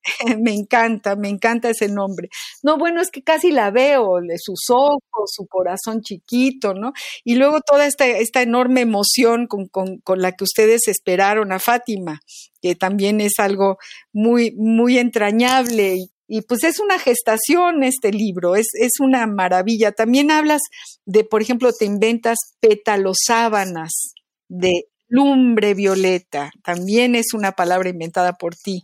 [0.39, 2.29] me encanta, me encanta ese nombre.
[2.63, 6.93] No, bueno, es que casi la veo, de sus ojos, su corazón chiquito, ¿no?
[7.23, 11.59] Y luego toda esta, esta enorme emoción con, con, con, la que ustedes esperaron a
[11.59, 12.21] Fátima,
[12.61, 13.77] que también es algo
[14.13, 15.97] muy, muy entrañable.
[16.27, 19.91] Y, pues es una gestación este libro, es, es una maravilla.
[19.91, 20.61] También hablas
[21.05, 24.13] de, por ejemplo, te inventas pétalos sábanas
[24.47, 28.83] de lumbre violeta, también es una palabra inventada por ti.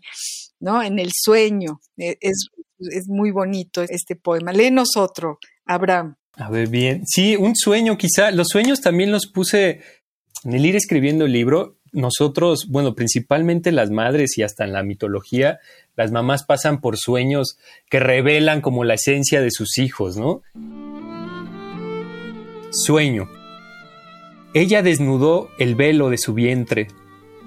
[0.65, 0.82] ¿No?
[0.82, 1.80] En el sueño.
[1.95, 2.47] E, es,
[2.80, 4.51] es muy bonito este poema.
[4.51, 6.15] Léenos otro, Abraham.
[6.34, 7.04] A ver, bien.
[7.06, 8.32] Sí, un sueño quizá.
[8.32, 9.82] Los sueños también los puse
[10.43, 11.78] en el ir escribiendo el libro.
[11.93, 15.60] Nosotros, bueno, principalmente las madres y hasta en la mitología,
[15.95, 17.58] las mamás pasan por sueños
[17.89, 20.41] que revelan como la esencia de sus hijos, ¿no?
[22.71, 23.30] Sueño.
[24.56, 26.88] Ella desnudó el velo de su vientre,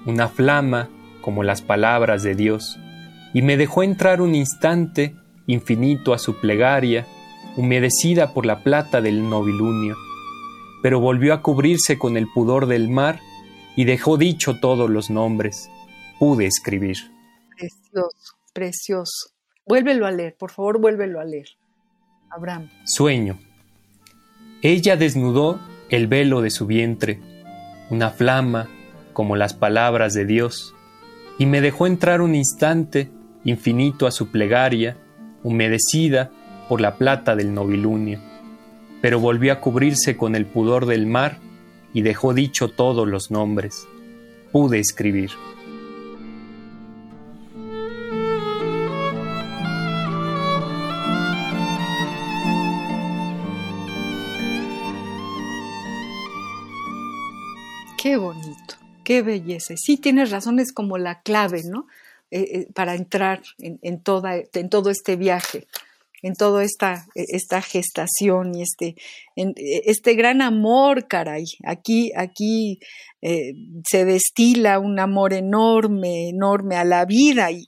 [0.05, 0.89] una flama
[1.21, 2.79] como las palabras de Dios
[3.33, 5.15] y me dejó entrar un instante
[5.47, 7.07] infinito a su plegaria,
[7.57, 9.95] humedecida por la plata del novilunio,
[10.81, 13.19] pero volvió a cubrirse con el pudor del mar
[13.75, 15.69] y dejó dicho todos los nombres.
[16.19, 16.97] Pude escribir.
[17.57, 19.29] Precioso, precioso.
[19.65, 21.47] Vuélvelo a leer, por favor, vuélvelo a leer.
[22.29, 22.69] Abraham.
[22.85, 23.39] Sueño.
[24.61, 27.19] Ella desnudó el velo de su vientre,
[27.89, 28.69] una flama
[29.13, 30.75] como las palabras de Dios,
[31.37, 33.09] y me dejó entrar un instante
[33.43, 34.97] infinito a su plegaria,
[35.43, 36.31] humedecida
[36.67, 38.19] por la plata del novilunio,
[39.01, 41.39] pero volvió a cubrirse con el pudor del mar
[41.93, 43.87] y dejó dicho todos los nombres.
[44.51, 45.31] Pude escribir.
[58.01, 59.73] Qué bonito, qué belleza.
[59.75, 61.85] Sí, tienes razón, es como la clave, ¿no?
[62.31, 65.65] Eh, eh, para entrar en, toda, en todo este viaje,
[66.21, 68.95] en toda esta, esta gestación y este,
[69.35, 71.45] este gran amor, caray.
[71.65, 72.81] Aquí, aquí
[73.23, 77.67] eh, se destila un amor enorme, enorme a la vida y,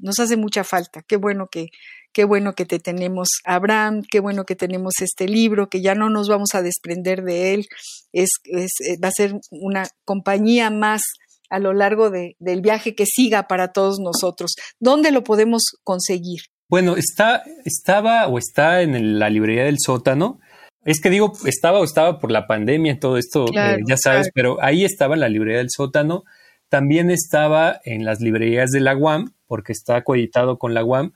[0.00, 1.02] nos hace mucha falta.
[1.02, 1.66] Qué bueno que,
[2.14, 6.08] qué bueno que te tenemos, Abraham, qué bueno que tenemos este libro, que ya no
[6.08, 7.66] nos vamos a desprender de él.
[8.14, 8.70] Es, es
[9.04, 11.02] va a ser una compañía más
[11.50, 14.54] a lo largo de, del viaje que siga para todos nosotros.
[14.80, 16.40] ¿Dónde lo podemos conseguir?
[16.68, 20.38] Bueno, está, estaba o está en la librería del sótano.
[20.84, 24.58] Es que digo, estaba o estaba por la pandemia, todo esto, eh, ya sabes, pero
[24.62, 26.24] ahí estaba en la librería del sótano.
[26.68, 31.12] También estaba en las librerías de la UAM, porque está coeditado con la UAM.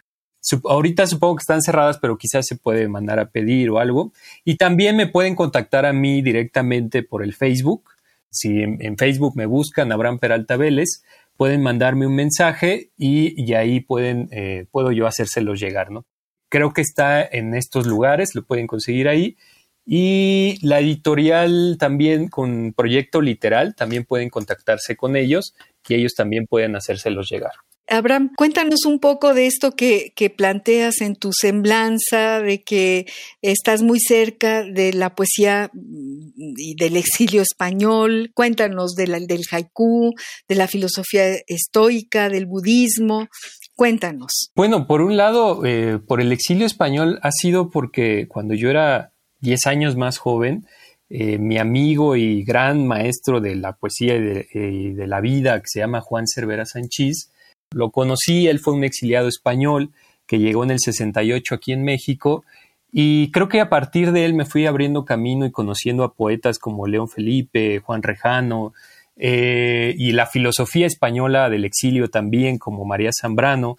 [0.64, 4.12] ahorita supongo que están cerradas, pero quizás se puede mandar a pedir o algo.
[4.44, 7.84] Y también me pueden contactar a mí directamente por el Facebook
[8.32, 11.02] si en, Facebook me buscan Abraham Peralta Vélez,
[11.36, 16.06] pueden mandarme un mensaje y, ahí pueden, eh, puedo yo hacérselos llegar, ¿no?
[16.48, 19.36] Creo que está en estos lugares, lo pueden conseguir ahí.
[19.84, 25.54] Y la editorial también con Proyecto Literal, también pueden contactarse con ellos
[25.88, 27.52] y ellos también pueden hacérselos llegar.
[27.88, 33.06] Abraham, cuéntanos un poco de esto que, planteas en tu semblanza, de que
[33.42, 38.30] estás muy cerca de la poesía mm, y del exilio español.
[38.34, 39.14] Cuéntanos del
[39.50, 40.14] haiku,
[40.48, 43.28] de la filosofía estoica, del budismo.
[43.74, 44.50] Cuéntanos.
[44.54, 49.12] Bueno, por un lado, eh, por el exilio español ha sido porque cuando yo era
[49.40, 50.66] 10 años más joven,
[51.10, 55.66] eh, mi amigo y gran maestro de la poesía y de, de, la vida, que
[55.66, 57.31] se llama Juan Cervera Sanchís,
[57.74, 59.90] lo conocí, él fue un exiliado español
[60.26, 62.44] que llegó en el 68 aquí en México
[62.92, 66.58] y creo que a partir de él me fui abriendo camino y conociendo a poetas
[66.58, 68.74] como León Felipe, Juan Rejano
[69.16, 73.76] eh, y la filosofía española del exilio también como María Zambrano.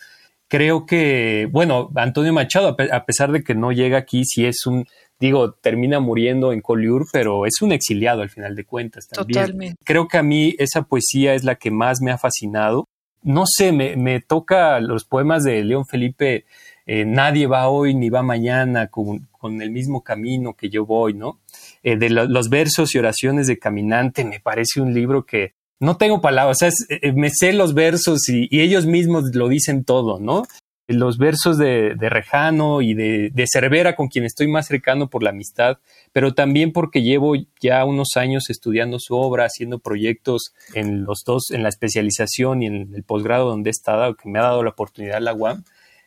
[0.47, 4.85] Creo que, bueno, Antonio Machado, a pesar de que no llega aquí, sí es un,
[5.19, 9.41] digo, termina muriendo en Collioure, pero es un exiliado al final de cuentas también.
[9.41, 9.83] Totalmente.
[9.83, 12.87] Creo que a mí esa poesía es la que más me ha fascinado
[13.23, 16.45] no sé, me, toca los poemas de León Felipe,
[16.85, 19.27] eh, nadie va hoy ni va mañana con,
[19.61, 21.39] el mismo camino que yo voy, ¿no?
[21.83, 26.21] Eh, de los versos y oraciones de Caminante, me parece un libro que no tengo
[26.21, 30.43] palabras, o sea, eh, me sé los versos y, ellos mismos lo dicen todo, ¿no?
[30.87, 35.29] Los versos de, Rejano y de, de Cervera, con quien estoy más cercano por la
[35.29, 35.77] amistad,
[36.11, 41.51] pero también porque llevo ya unos años estudiando su obra, haciendo proyectos en los dos,
[41.51, 44.71] en la especialización y en el posgrado donde he estado, que me ha dado la
[44.71, 45.63] oportunidad la UAM.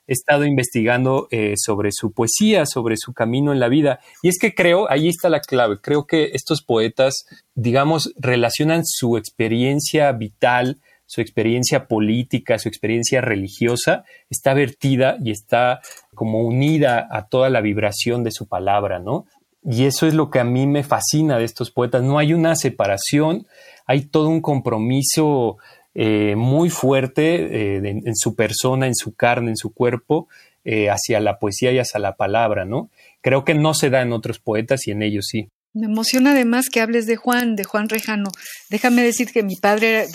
[0.09, 3.99] He estado investigando eh, sobre su poesía, sobre su camino en la vida.
[4.23, 9.17] Y es que creo, ahí está la clave, creo que estos poetas, digamos, relacionan su
[9.17, 15.81] experiencia vital su experiencia política, su experiencia religiosa, está vertida y está
[16.15, 19.27] como unida a toda la vibración de su palabra, ¿no?
[19.69, 22.03] Y eso es lo que a mí me fascina de estos poetas.
[22.03, 23.47] No hay una separación,
[23.87, 25.57] hay todo un compromiso
[25.95, 30.29] eh, muy fuerte eh, en, su persona, en su carne, en su cuerpo,
[30.65, 32.91] eh, hacia la poesía y hacia la palabra, ¿no?
[33.23, 35.49] Creo que no se da en otros poetas y en ellos sí.
[35.79, 38.31] Me emociona además que hables de Juan, de Juan Rejano.
[38.71, 40.07] Déjame decir que mi padre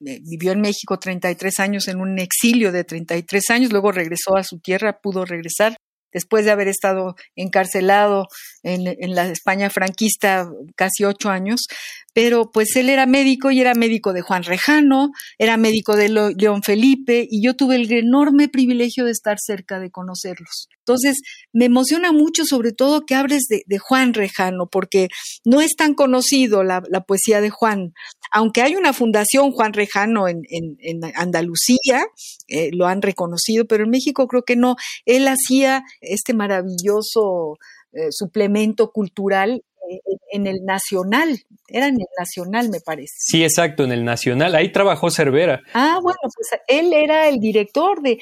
[0.00, 4.58] vivió en México 33 años en un exilio de 33 años, luego regresó a su
[4.58, 5.76] tierra, pudo regresar
[6.12, 8.28] después de haber estado encarcelado
[8.62, 11.66] en, la España franquista casi ocho años,
[12.12, 16.62] pero pues él era médico y era médico de Juan Rejano, era médico de León
[16.62, 20.68] Felipe y yo tuve el enorme privilegio de estar cerca de conocerlos.
[20.86, 21.20] Entonces,
[21.52, 25.08] me emociona mucho sobre todo que hables de, Juan Rejano, porque
[25.44, 27.92] no es tan conocido la, poesía de Juan,
[28.36, 30.44] aunque hay una fundación Juan Rejano en,
[31.14, 32.04] Andalucía,
[32.48, 34.76] eh, lo han reconocido, pero en México creo que no.
[35.06, 37.56] Él hacía este maravilloso
[37.92, 40.00] eh, suplemento cultural eh,
[40.32, 43.14] en el Nacional, era en el Nacional, me parece.
[43.16, 44.54] Sí, exacto, en el Nacional.
[44.54, 45.62] Ahí trabajó Cervera.
[45.72, 48.18] Ah, bueno, pues él era el director de.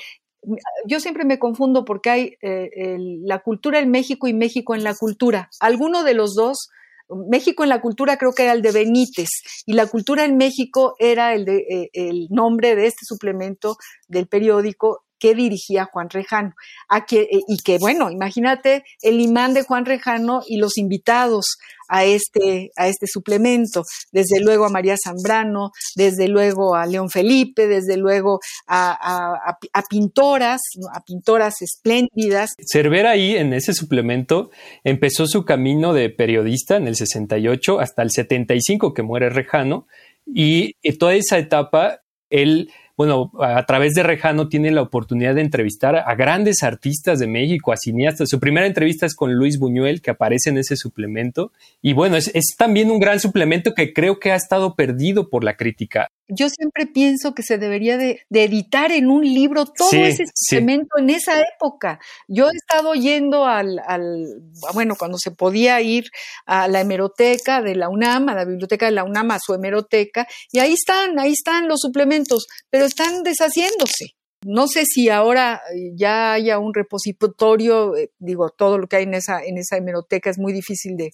[0.87, 4.95] Yo siempre me confundo porque hay eh, la cultura en México y México en la
[4.95, 5.51] cultura.
[5.59, 6.69] Alguno de los dos,
[7.09, 9.29] México en la cultura creo que era el de Benítez
[9.67, 13.77] y la cultura en México era el, de, el nombre de este suplemento
[14.09, 16.53] del periódico que dirigía Juan Rejano.
[16.91, 21.57] A que, eh, y que, bueno, imagínate el imán de Juan Rejano y los invitados
[21.89, 23.85] a este, a este suplemento.
[24.13, 29.57] Desde luego a María Zambrano, desde luego a León Felipe, desde luego a,
[29.89, 30.61] pintoras,
[30.93, 32.51] a pintoras espléndidas.
[32.71, 34.51] Cervera ahí en ese suplemento
[34.83, 39.87] empezó su camino de periodista en el 68 hasta el 75 que muere Rejano
[40.27, 45.97] y toda esa etapa él bueno, a través de Rejano tiene la oportunidad de entrevistar
[45.97, 48.29] a grandes artistas de México, a cineastas.
[48.29, 51.51] Su primera entrevista es con Luis Buñuel, que aparece en ese suplemento.
[51.83, 55.57] Y bueno, es, también un gran suplemento que creo que ha estado perdido por la
[55.57, 56.11] crítica.
[56.29, 61.11] Yo siempre pienso que se debería de, editar en un libro todo ese suplemento en
[61.11, 61.99] esa época.
[62.29, 66.05] Yo he estado yendo al, al, bueno, cuando se podía ir
[66.47, 70.27] a la hemeroteca de la UNAM, a la biblioteca de la UNAM, a su hemeroteca,
[70.51, 74.15] y ahí están, ahí están los suplementos, pero están deshaciéndose.
[74.47, 79.05] No sé si ahora eh, ya haya un repositorio, eh, digo, todo lo que hay
[79.05, 81.11] en esa, en esa hemeroteca es muy difícil de,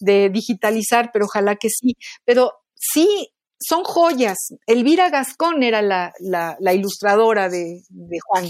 [0.00, 1.96] de digitalizar, pero ojalá que sí.
[2.24, 4.38] Pero sí son joyas.
[4.66, 8.48] Elvira Gascón era la, la, ilustradora de, de, Juan.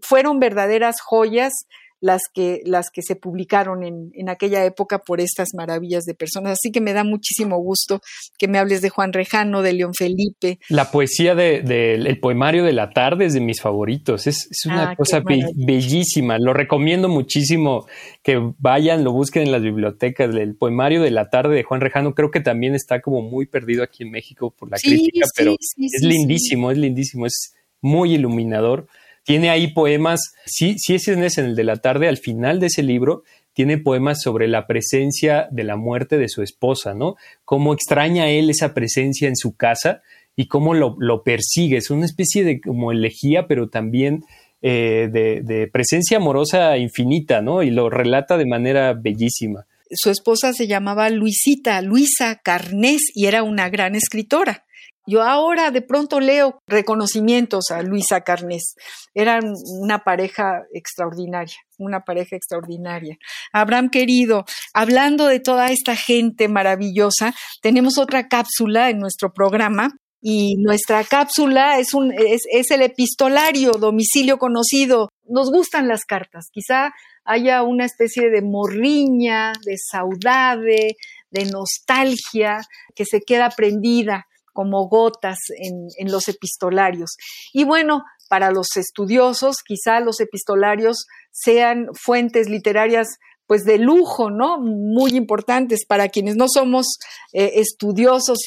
[0.00, 1.52] Fueron verdaderas joyas
[2.00, 6.52] las que, las que se publicaron en, en, aquella época por estas maravillas de personas.
[6.52, 8.00] Así que me da muchísimo gusto
[8.38, 10.58] que me hables de Juan Rejano, de León Felipe.
[10.68, 14.26] La poesía del de, poemario de la tarde es de mis favoritos.
[14.26, 15.22] Es, una ah, cosa
[15.54, 16.38] bellísima.
[16.38, 17.86] Lo recomiendo muchísimo
[18.22, 20.34] que vayan, lo busquen en las bibliotecas.
[20.34, 23.82] El poemario de la tarde de Juan Rejano creo que también está como muy perdido
[23.82, 28.88] aquí en México por la crítica, pero es lindísimo, es lindísimo, es muy iluminador.
[29.26, 32.68] Tiene ahí poemas, sí, sí ese es en el de la tarde, al final de
[32.68, 37.16] ese libro, tiene poemas sobre la presencia de la muerte de su esposa, ¿no?
[37.44, 40.02] Cómo extraña él esa presencia en su casa
[40.36, 41.78] y cómo lo, lo persigue.
[41.78, 44.24] Es una especie de como elegía, pero también
[44.62, 47.64] eh, de, de, presencia amorosa infinita, ¿no?
[47.64, 49.66] Y lo relata de manera bellísima.
[49.90, 54.65] Su esposa se llamaba Luisita, Luisa Carnés, y era una gran escritora.
[55.06, 58.74] Yo ahora de pronto leo reconocimientos a Luisa Carnés.
[59.14, 63.16] Eran una pareja extraordinaria, una pareja extraordinaria.
[63.52, 69.90] Abraham querido, hablando de toda esta gente maravillosa, tenemos otra cápsula en nuestro programa
[70.20, 75.08] y nuestra cápsula es, un, es, es, el epistolario, domicilio conocido.
[75.28, 76.92] Nos gustan las cartas, quizá
[77.24, 80.96] haya una especie de morriña, de saudade,
[81.30, 82.58] de nostalgia
[82.94, 87.16] que se queda prendida como gotas en, los epistolarios.
[87.52, 94.58] Y bueno, para los estudiosos, quizá los epistolarios sean fuentes literarias pues de lujo, ¿no?
[94.58, 96.98] Muy importantes para quienes no somos
[97.32, 98.38] eh, estudiosos,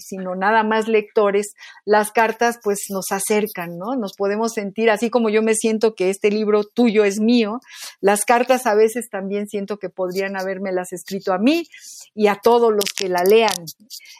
[0.00, 1.52] sino nada más lectores,
[1.84, 3.96] las cartas pues nos acercan, ¿no?
[3.96, 7.60] Nos podemos sentir, así como yo me siento que este libro tuyo es mío,
[8.00, 11.68] las cartas a veces también siento que podrían las escrito a mí
[12.14, 13.66] y a todos los que la lean.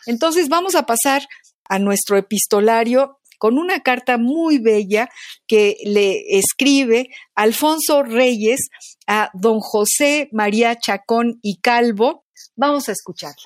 [0.07, 1.23] Entonces vamos a pasar
[1.69, 5.09] a nuestro epistolario con una carta muy bella
[5.47, 8.69] que le escribe Alfonso Reyes
[9.07, 12.25] a don José María Chacón y Calvo.
[12.57, 13.45] Vamos a escucharla.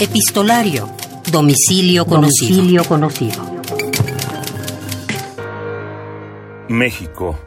[0.00, 0.90] Epistolario
[1.30, 2.56] Domicilio conocido.
[2.56, 3.54] Domicilio conocido.
[6.68, 7.38] México,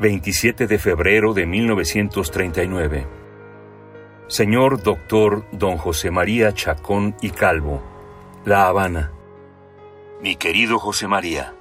[0.00, 3.23] 27 de febrero de 1939.
[4.26, 7.82] Señor Doctor Don José María Chacón y Calvo,
[8.46, 9.12] La Habana.
[10.22, 11.52] Mi querido José María,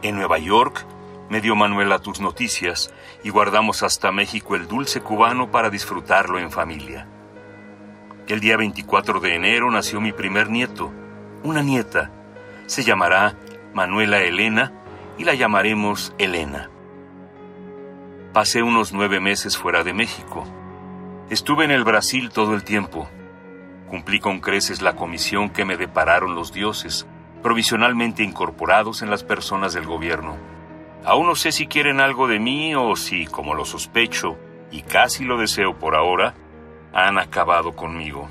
[0.00, 0.86] en Nueva York
[1.28, 6.52] me dio Manuela tus noticias y guardamos hasta México el dulce cubano para disfrutarlo en
[6.52, 7.08] familia.
[8.28, 10.92] El día 24 de enero nació mi primer nieto,
[11.42, 12.12] una nieta.
[12.66, 13.34] Se llamará
[13.74, 14.72] Manuela Elena
[15.18, 16.70] y la llamaremos Elena.
[18.32, 20.46] Pasé unos nueve meses fuera de México.
[21.32, 23.08] Estuve en el Brasil todo el tiempo.
[23.88, 27.06] Cumplí con creces la comisión que me depararon los dioses,
[27.42, 30.36] provisionalmente incorporados en las personas del gobierno.
[31.06, 34.36] Aún no sé si quieren algo de mí o si, como lo sospecho,
[34.70, 36.34] y casi lo deseo por ahora,
[36.92, 38.28] han acabado conmigo.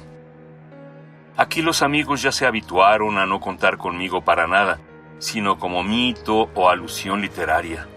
[1.38, 4.80] Aquí los amigos ya se habituaron a no contar conmigo para nada,
[5.18, 7.88] sino como mito o alusión literaria.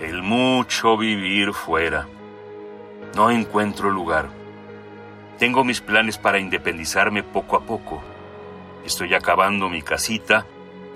[0.00, 2.08] El mucho vivir fuera.
[3.14, 4.37] No encuentro lugar.
[5.38, 8.02] Tengo mis planes para independizarme poco a poco.
[8.84, 10.46] Estoy acabando mi casita,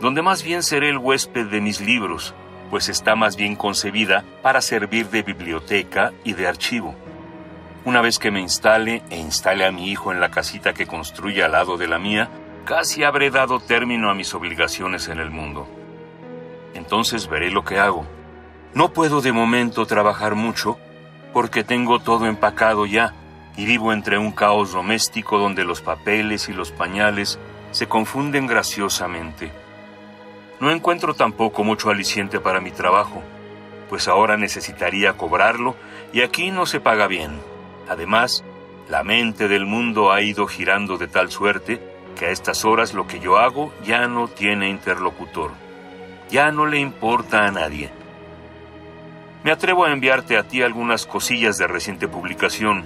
[0.01, 2.35] donde más bien seré el huésped de mis libros,
[2.71, 6.95] pues está más bien concebida para servir de biblioteca y de archivo.
[7.85, 11.43] Una vez que me instale e instale a mi hijo en la casita que construye
[11.43, 12.31] al lado de la mía,
[12.65, 15.67] Casi habré dado término a mis obligaciones en el mundo.
[16.75, 18.07] Entonces veré lo que hago.
[18.73, 20.79] No puedo de momento trabajar mucho
[21.33, 23.15] porque tengo todo empacado ya
[23.57, 27.39] y vivo entre un caos doméstico donde los papeles y los pañales
[27.71, 29.51] se confunden graciosamente.
[30.61, 33.23] No encuentro tampoco mucho aliciente para mi trabajo,
[33.89, 35.77] pues ahora necesitaría cobrarlo
[36.13, 37.41] y aquí no se paga bien.
[37.89, 38.45] Además,
[38.89, 41.83] la mente del mundo ha ido girando de tal suerte
[42.19, 45.51] que a estas horas lo que yo hago ya no tiene interlocutor,
[46.31, 47.91] ya no le importa a nadie.
[49.45, 52.85] Me atrevo a enviarte a ti algunas cosillas de reciente publicación,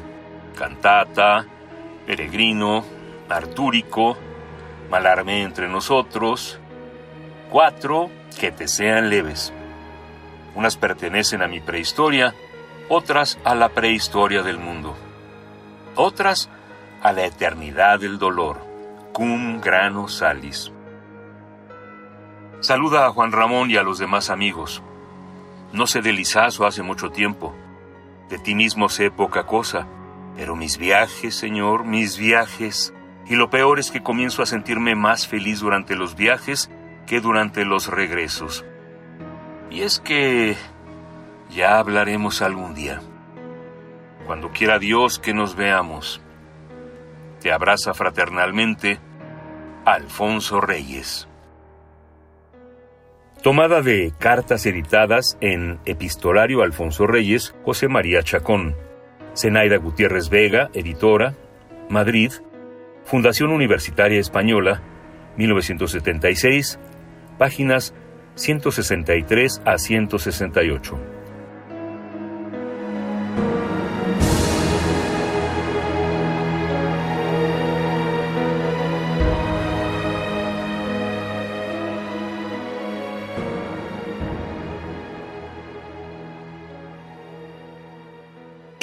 [0.57, 1.47] cantata,
[2.07, 2.85] peregrino,
[3.29, 4.17] artúrico,
[4.91, 6.59] malarme entre nosotros,
[7.51, 9.53] cuatro que te sean leves.
[10.57, 12.35] Unas pertenecen a mi prehistoria,
[12.89, 14.97] otras a la prehistoria del mundo,
[15.95, 16.49] otras
[17.03, 18.67] a la eternidad del dolor
[19.17, 20.71] cum grano salis.
[22.61, 24.83] Saluda a Juan Ramón y a los demás amigos.
[25.73, 27.55] No sé de Lizazo hace mucho tiempo.
[28.29, 29.87] De ti mismo sé poca cosa.
[30.37, 32.95] Pero mis viajes, Señor, mis viajes.
[33.27, 36.71] Y lo peor es que comienzo a sentirme más feliz durante los viajes
[37.07, 38.65] que durante los regresos.
[39.71, 40.57] Y es que
[41.51, 43.01] ya hablaremos algún día.
[44.27, 46.21] Cuando quiera Dios que nos veamos.
[47.41, 48.99] Te abraza fraternalmente
[49.85, 51.29] Alfonso Reyes.
[53.43, 58.75] Tomada de cartas editadas en Epistolario Alfonso Reyes, José María Chacón.
[59.37, 61.35] Zenaida Gutiérrez Vega, editora,
[61.89, 62.33] Madrid,
[63.05, 64.83] Fundación Universitaria Española,
[65.37, 66.79] 1976,
[67.39, 67.95] páginas
[68.35, 71.16] 163 a 168.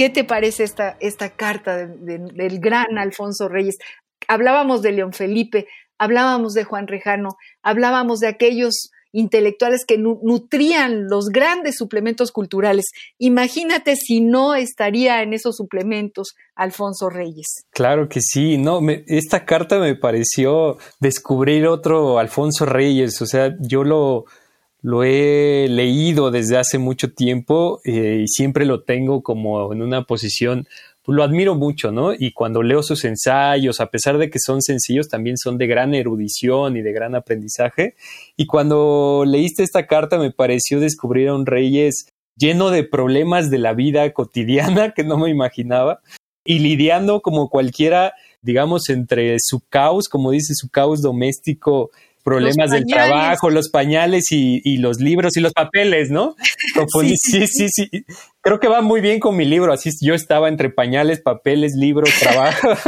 [0.04, 3.78] ¿Qué te parece esta, esta carta del gran Alfonso Reyes?
[4.28, 5.66] Hablábamos de León Felipe,
[5.98, 12.88] hablábamos de Juan Rejano, hablábamos de aquellos intelectuales que nutrían los grandes suplementos culturales.
[13.18, 17.64] Imagínate si no estaría en esos suplementos Alfonso Reyes.
[17.72, 23.86] Claro que sí, no, esta carta me pareció descubrir otro Alfonso Reyes, o sea, yo
[23.86, 24.26] lo,
[24.84, 30.04] lo he leído desde hace mucho tiempo eh, y siempre lo tengo como en una
[30.04, 30.68] posición,
[31.02, 32.14] pues lo admiro mucho, ¿no?
[32.14, 35.96] Y cuando leo sus ensayos, a pesar de que son sencillos, también son de gran
[35.96, 37.96] erudición y de gran aprendizaje.
[38.36, 43.60] Y cuando leíste esta carta me pareció descubrir a un Reyes lleno de problemas de
[43.60, 46.02] la vida cotidiana que no me imaginaba
[46.46, 51.92] y lidiando como cualquiera, digamos, entre su caos, como dice, su caos doméstico
[52.24, 56.36] problemas del trabajo, los pañales y, los libros y los papeles, ¿no?
[57.18, 57.48] sí.
[57.48, 58.06] sí, sí,
[58.44, 59.72] Creo que va muy bien con mi libro.
[59.72, 62.74] Así yo estaba entre pañales, papeles, libros, trabajo.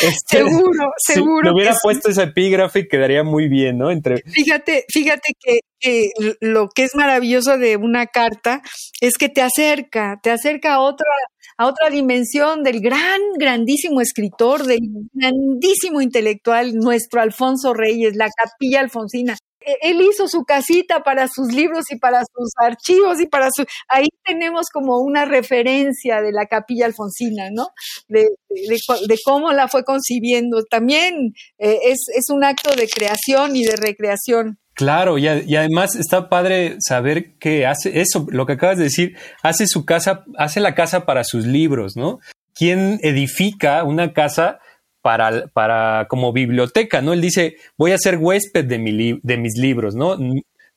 [0.00, 1.50] Este, seguro, seguro.
[1.50, 3.90] Me hubiera puesto ese epígrafe y quedaría muy bien, ¿no?
[3.90, 4.22] Entre...
[4.22, 6.10] Fíjate, fíjate que,
[6.40, 8.62] lo que es maravilloso de una carta
[9.00, 11.06] es que te acerca, te acerca a otra,
[11.58, 14.78] a otra dimensión del gran, grandísimo escritor, del
[15.12, 19.36] grandísimo intelectual, nuestro Alfonso Reyes, la capilla alfonsina.
[19.60, 23.66] E, él hizo su casita para sus libros y para sus archivos y para su...
[23.88, 27.70] Ahí tenemos como una referencia de la capilla alfonsina, ¿no?
[28.06, 28.28] De,
[29.24, 30.62] cómo la fue concibiendo.
[30.64, 34.60] También eh, es un acto de creación y de recreación.
[34.78, 39.66] Claro, y, además está padre saber que hace eso, lo que acabas de decir, hace
[39.66, 42.20] su casa, hace la casa para sus libros, ¿no?
[42.54, 44.60] ¿Quién edifica una casa
[45.02, 47.12] para, para como biblioteca, ¿no?
[47.12, 50.16] Él dice, voy a ser huésped de, mi de mis libros, ¿no?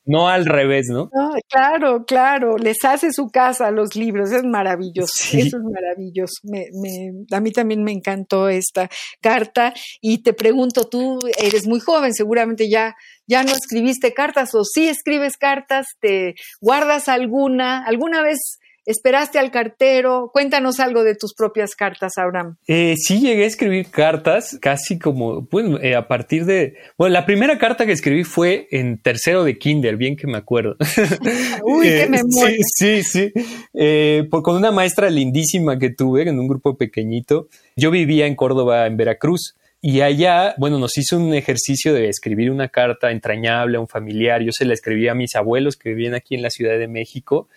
[0.04, 1.08] No al revés, ¿no?
[1.48, 6.34] claro, claro, les hace su casa a los libros, es maravilloso, eso es maravilloso.
[6.42, 8.90] Me, me, a mí también me encantó esta
[9.20, 12.96] carta y te pregunto, tú eres muy joven, seguramente ya,
[13.26, 18.38] ya no escribiste cartas o sí escribes cartas, te guardas alguna, alguna vez
[18.84, 20.30] ¿Esperaste al cartero?
[20.32, 22.56] Cuéntanos algo de tus propias cartas, Abraham.
[22.66, 27.24] Eh, sí, llegué a escribir cartas casi como, bueno, eh, a partir de, bueno, la
[27.24, 30.74] primera carta que escribí fue en tercero de kinder, bien que me acuerdo.
[31.64, 32.56] Uy, qué eh, memoria.
[32.76, 33.32] Sí, sí, sí.
[33.72, 37.48] Eh, con una maestra lindísima que tuve en un grupo pequeñito.
[37.76, 39.54] Yo vivía en Córdoba, en Veracruz.
[39.84, 44.40] Y allá, bueno, nos hizo un ejercicio de escribir una carta entrañable a un familiar.
[44.40, 47.48] Yo se la escribí a mis abuelos que vivían aquí en la Ciudad de México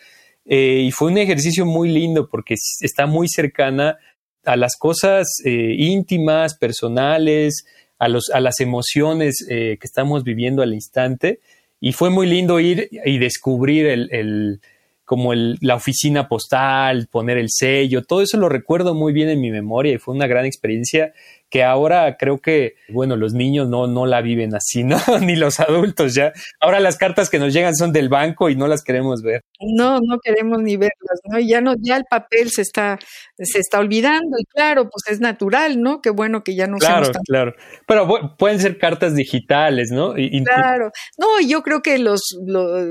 [0.43, 3.97] eh, y fue un ejercicio muy lindo porque está muy cercana
[4.43, 7.65] a las cosas eh, íntimas, personales,
[7.99, 11.41] a, los, a las emociones eh, que estamos viviendo al instante.
[11.79, 14.61] Y fue muy lindo ir y descubrir el, el
[15.05, 19.39] como el, la oficina postal, poner el sello, todo eso lo recuerdo muy bien en
[19.39, 21.13] mi memoria y fue una gran experiencia
[21.49, 24.97] que ahora creo que, bueno, los niños no, no la viven así, ¿no?
[25.21, 26.33] Ni los adultos ya.
[26.59, 29.41] Ahora las cartas que nos llegan son del banco y no las queremos ver.
[29.59, 31.39] No, no queremos ni verlas, ¿no?
[31.39, 32.99] Ya no, ya el papel se está,
[33.37, 36.01] se está olvidando y claro, pues es natural, ¿no?
[36.01, 37.55] Qué bueno que ya no Claro, claro.
[37.87, 40.17] Pero pueden ser cartas digitales, ¿no?
[40.17, 40.91] Y, claro.
[41.17, 42.21] No, yo creo que los,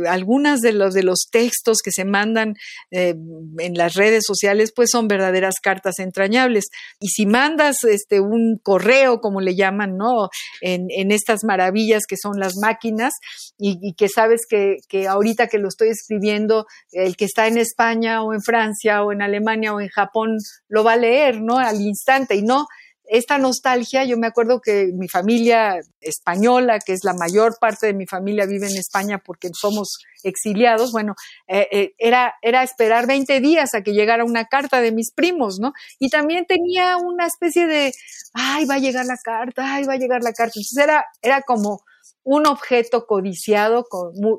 [0.09, 2.55] algunas de los de los textos que se mandan
[2.91, 3.15] eh,
[3.59, 6.67] en las redes sociales, pues son verdaderas cartas entrañables.
[7.01, 10.29] Y si mandas este un correo, como le llaman, ¿no?
[10.61, 10.85] En,
[11.15, 13.13] estas maravillas que son las máquinas
[13.59, 18.23] y, que sabes que, que, ahorita que lo estoy escribiendo, el que está en España
[18.23, 20.39] o en Francia o en Alemania o en Japón
[20.69, 21.59] lo va a leer, ¿no?
[21.59, 22.67] Al instante y no
[23.07, 27.95] esta nostalgia, yo me acuerdo que mi familia española, que es la mayor parte de
[27.95, 31.15] mi familia, vive en España porque somos exiliados, bueno,
[31.47, 35.59] eh, eh, era, era esperar 20 días a que llegara una carta de mis primos,
[35.61, 35.73] ¿no?
[35.99, 37.93] Y también tenía una especie de,
[38.33, 40.55] ay, va a llegar la carta, ay, va a llegar la carta.
[40.57, 41.83] Entonces era, era como
[42.25, 43.85] un objeto codiciado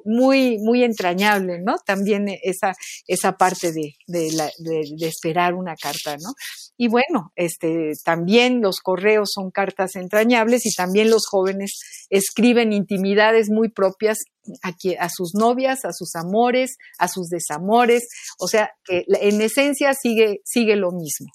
[0.04, 1.76] muy, muy entrañable, ¿no?
[1.86, 2.74] También esa,
[3.08, 6.34] esa parte de, de, esperar una carta, ¿no?
[6.78, 11.80] Y bueno, este, también los correos son cartas entrañables y también los jóvenes
[12.10, 14.18] escriben intimidades muy propias
[14.64, 18.08] a, a sus novias, a sus amores, a sus desamores,
[18.40, 21.32] o sea, que en esencia sigue, sigue lo mismo.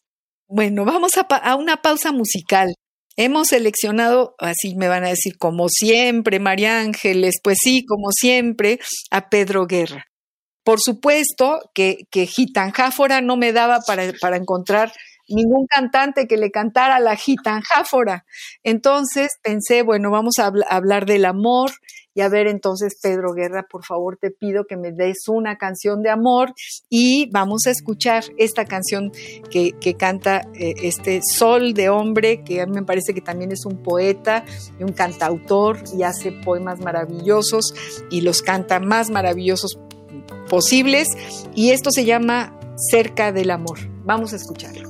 [0.48, 2.74] Bueno, vamos a, a una pausa musical.
[3.16, 8.78] Hemos seleccionado, así me van a decir, como siempre, María Ángeles, pues sí, como siempre,
[9.10, 10.06] a Pedro Guerra.
[10.64, 14.92] Por supuesto que, que Gitanjáfora no me daba para, para encontrar
[15.30, 18.24] ningún cantante que le cantara la gitanjáfora.
[18.62, 21.70] Entonces pensé, bueno, vamos a hablar del amor
[22.20, 26.10] a ver entonces, Pedro Guerra, por favor te pido que me des una canción de
[26.10, 26.52] amor
[26.88, 29.12] y vamos a escuchar esta canción
[29.50, 33.64] que, canta eh, este Sol de Hombre, que a mí me parece que también es
[33.64, 34.44] un poeta
[34.78, 37.74] y un cantautor y hace poemas maravillosos
[38.10, 39.78] y los canta más maravillosos
[40.48, 41.08] posibles
[41.54, 42.58] y esto se llama
[42.90, 43.78] Cerca del Amor.
[44.04, 44.89] Vamos a escucharlo.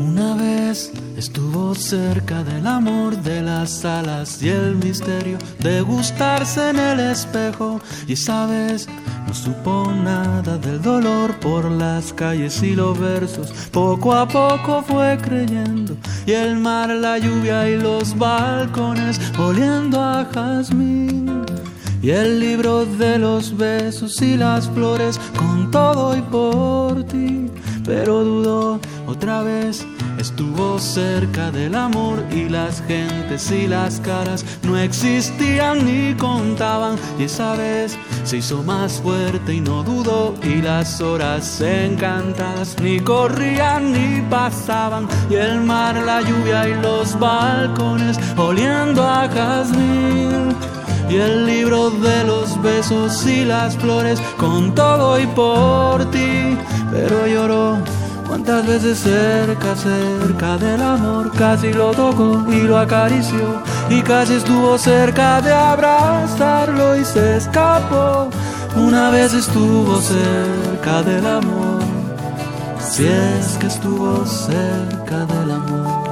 [0.00, 6.78] Una vez estuvo cerca del amor de las alas y el misterio de gustarse en
[6.78, 8.88] el espejo y esa vez
[9.26, 13.52] no supo nada del dolor por las calles y los versos.
[13.70, 15.94] Poco a poco fue creyendo
[16.24, 21.44] y el mar, la lluvia y los balcones oliendo a jazmín.
[22.02, 27.50] Y el libro de los besos y las flores con todo y por ti,
[27.84, 29.86] pero dudó otra vez
[30.20, 32.24] estuvo cerca del amor.
[32.30, 36.96] Y las gentes y las caras no existían ni contaban.
[37.18, 43.00] Y esa vez se hizo más fuerte y no dudó y las horas encantadas ni
[43.00, 45.08] corrían ni pasaban.
[45.30, 50.54] Y el mar, la lluvia y los balcones oliendo a jazmín
[51.10, 56.56] y el libro de los besos y las flores con todo y por ti
[56.90, 57.78] pero lloró
[58.30, 64.78] Cuántas veces cerca, cerca del amor, casi lo tocó y lo acarició, y casi estuvo
[64.78, 68.30] cerca de abrazarlo y se escapó.
[68.76, 71.82] Una vez estuvo cerca del amor,
[72.78, 76.09] si es que estuvo cerca del amor.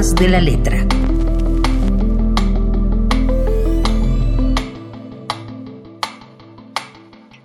[0.00, 0.86] De la letra.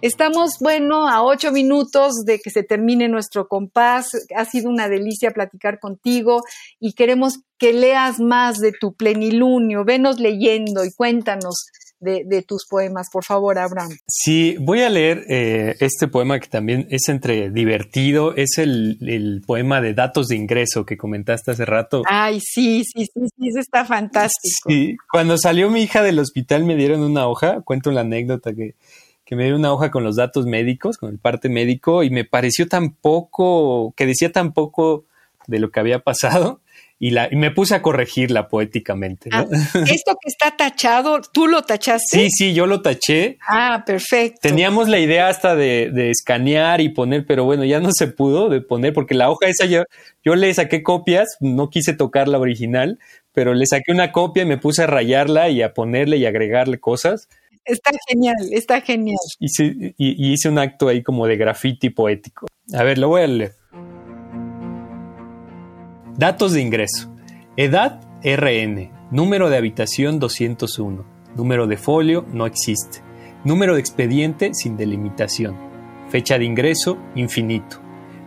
[0.02, 4.12] Estamos, bueno, a ocho minutos de que se termine nuestro compás.
[4.34, 6.44] Ha sido una delicia platicar contigo
[6.80, 9.84] y queremos que leas más de tu plenilunio.
[9.84, 11.66] Venos leyendo y cuéntanos
[12.00, 13.90] de, tus poemas, por favor, Abraham.
[14.08, 19.82] Sí, voy a leer eh, este poema que también es entre divertido, es el, poema
[19.82, 22.04] de datos de ingreso que comentaste hace rato.
[22.08, 24.70] Ay, sí, sí, sí, sí, eso está fantástico.
[24.70, 28.76] Sí, cuando salió mi hija del hospital me dieron una hoja, cuento la anécdota que,
[29.24, 32.26] que me dieron una hoja con los datos médicos, con el parte médico, y me
[32.26, 35.06] pareció tan poco, que decía tan poco
[35.48, 36.62] de lo que había pasado
[36.98, 39.30] y, la, y me puse a corregirla poéticamente.
[39.34, 42.18] Ah, esto que está tachado, ¿tú lo tachaste?
[42.18, 43.38] Sí, sí, yo lo taché.
[43.48, 44.40] Ah, perfecto.
[44.42, 48.50] Teníamos la idea hasta de, de escanear y poner, pero bueno, ya no se pudo
[48.50, 49.84] de poner porque la hoja esa yo,
[50.24, 53.00] yo le saqué copias, no quise tocar la original,
[53.34, 56.80] pero le saqué una copia y me puse a rayarla y a ponerle y agregarle
[56.80, 57.28] cosas.
[57.66, 59.18] Está genial, está genial.
[59.40, 59.50] y,
[59.98, 62.46] y hice un acto ahí como de graffiti poético.
[62.74, 63.56] A ver, lo voy a leer.
[66.18, 67.14] Datos de ingreso.
[67.58, 68.90] Edad RN.
[69.12, 71.04] Número de habitación 201.
[71.36, 73.00] Número de folio no existe.
[73.44, 75.58] Número de expediente sin delimitación.
[76.08, 77.82] Fecha de ingreso infinito.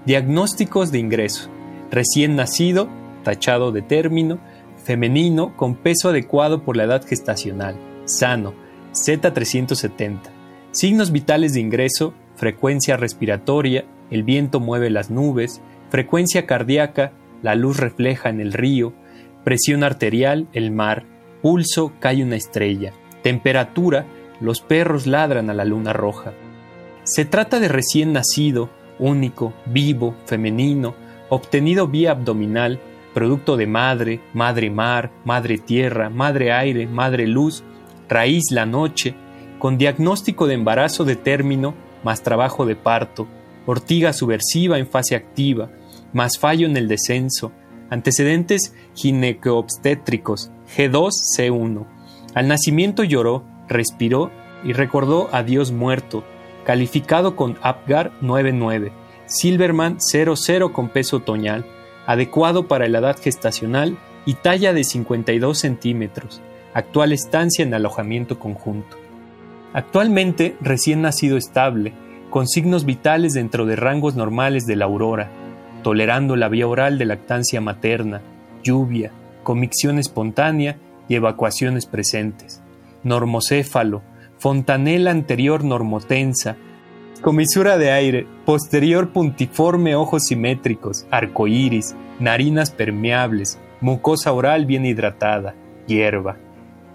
[0.05, 1.49] Diagnósticos de ingreso.
[1.91, 2.91] Recién nacido,
[3.25, 4.39] tachado de término,
[4.85, 8.53] femenino con peso adecuado por la edad gestacional, sano,
[8.93, 10.19] Z370.
[10.73, 17.13] Signos vitales de ingreso, frecuencia respiratoria, el viento mueve las nubes, frecuencia cardíaca,
[17.43, 18.93] la luz refleja en el río,
[19.45, 21.05] presión arterial, el mar,
[21.43, 24.07] pulso, cae una estrella, temperatura,
[24.41, 26.33] los perros ladran a la luna roja.
[27.05, 30.95] Se trata de recién nacido, único, vivo, femenino,
[31.29, 32.81] obtenido vía abdominal,
[33.15, 37.65] producto de madre, madre mar, madre tierra, madre aire, madre luz,
[38.09, 39.15] raíz la noche,
[39.59, 41.75] con diagnóstico de embarazo de término,
[42.05, 43.27] más trabajo de parto,
[43.67, 45.71] ortiga subversiva en fase activa,
[46.13, 47.53] más fallo en el descenso,
[47.91, 51.87] antecedentes ginecoobstétricos, G2-C1.
[52.35, 54.31] Al nacimiento lloró, respiró
[54.65, 56.25] y recordó a Dios muerto,
[56.65, 58.93] calificado con Apgar 99,
[59.27, 61.65] Silverman 00 con peso otoñal,
[62.07, 66.41] adecuado para la edad gestacional y talla de 52 centímetros,
[66.75, 68.97] actual estancia en alojamiento conjunto.
[69.73, 71.93] Actualmente recién nacido estable,
[72.31, 75.31] con signos vitales dentro de rangos normales de la aurora,
[75.89, 78.21] tolerando la vía oral de lactancia materna,
[78.63, 79.11] lluvia,
[79.43, 80.77] comicción espontánea
[81.09, 82.61] y evacuaciones presentes.
[83.05, 84.03] Normocéfalo,
[84.37, 86.57] fontanela anterior normotensa,
[87.23, 95.55] comisura de aire, posterior puntiforme ojos simétricos, arcoíris, narinas permeables, mucosa oral bien hidratada,
[95.87, 96.37] hierba,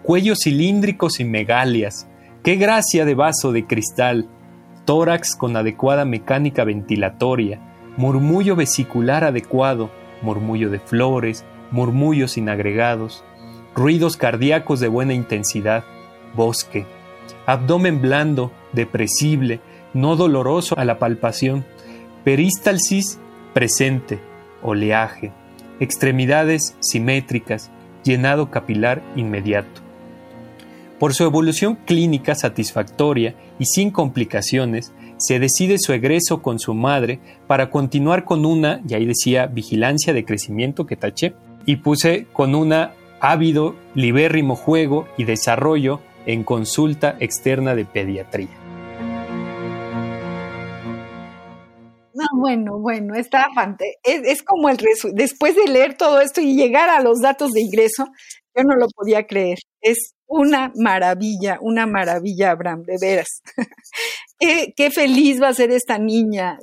[0.04, 2.08] cuellos cilíndricos y megalias,
[2.44, 4.30] qué gracia de vaso de cristal,
[4.86, 9.90] tórax con adecuada mecánica ventilatoria, murmullo vesicular adecuado,
[10.22, 13.24] murmullo de flores, murmullos sin agregados,
[13.76, 15.84] ruidos cardíacos de buena intensidad,
[16.36, 16.86] bosque,
[17.46, 19.60] abdomen blando, depresible,
[19.94, 21.66] no doloroso a la palpación,
[22.24, 23.20] peristalsis
[23.54, 24.20] presente,
[24.62, 25.32] oleaje,
[25.80, 27.70] extremidades simétricas,
[28.04, 29.82] llenado capilar inmediato.
[31.00, 37.20] Por su evolución clínica satisfactoria y sin complicaciones, se decide su egreso con su madre
[37.48, 41.34] para continuar con una, y ahí decía, vigilancia de crecimiento que taché,
[41.66, 48.50] y puse con una ávido, libérrimo juego y desarrollo en consulta externa de pediatría.
[52.14, 53.48] No, bueno, bueno, está
[54.04, 54.78] es, es como el
[55.14, 58.06] después de leer todo esto y llegar a los datos de ingreso,
[58.56, 59.58] Yo no lo podía creer.
[59.82, 63.42] Es una maravilla, una maravilla, Abraham, de veras.
[64.76, 66.58] Qué, feliz va a ser esta niña,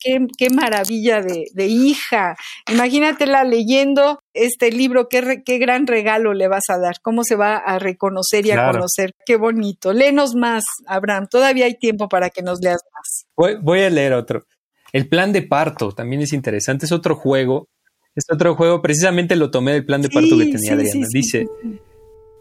[0.00, 2.36] qué, maravilla de, hija.
[2.70, 7.56] Imagínatela leyendo este libro, qué, qué gran regalo le vas a dar, cómo se va
[7.56, 9.12] a reconocer y a conocer.
[9.24, 9.92] Qué bonito.
[9.92, 13.26] Léenos más, Abraham, todavía hay tiempo para que nos leas más.
[13.36, 14.44] Voy, voy a leer otro.
[14.92, 17.68] El plan de parto también es interesante, es otro juego.
[18.14, 21.06] Es otro juego, precisamente lo tomé del plan de parto que tenía Adriana.
[21.10, 21.46] Dice,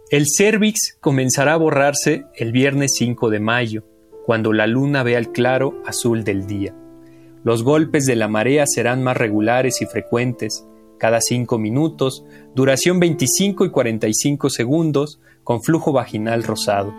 [0.10, 3.86] el cervix comenzará a borrarse el viernes 5 de mayo,
[4.26, 6.76] cuando la luna vea el claro azul del día.
[7.44, 10.66] Los golpes de la marea serán más regulares y frecuentes,
[11.00, 16.94] cada 5 minutos, duración 25 y 45 segundos, con flujo vaginal rosado.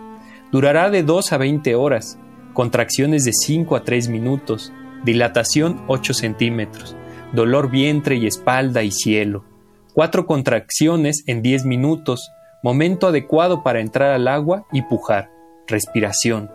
[0.51, 2.19] Durará de 2 a 20 horas,
[2.53, 4.73] contracciones de 5 a 3 minutos,
[5.05, 6.97] dilatación 8 centímetros,
[7.31, 9.45] dolor vientre y espalda y cielo.
[9.93, 12.29] Cuatro contracciones en 10 minutos,
[12.61, 15.29] momento adecuado para entrar al agua y pujar,
[15.67, 16.49] respiración,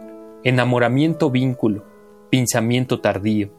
[0.48, 1.84] enamoramiento vínculo,
[2.30, 3.50] pinzamiento tardío.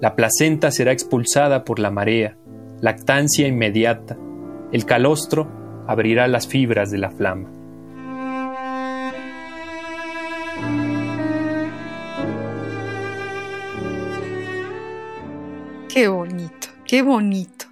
[0.00, 2.38] La placenta será expulsada por la marea,
[2.80, 4.16] lactancia inmediata.
[4.72, 5.50] El calostro
[5.86, 7.50] abrirá las fibras de la flama.
[15.88, 17.66] Qué bonito, qué bonito.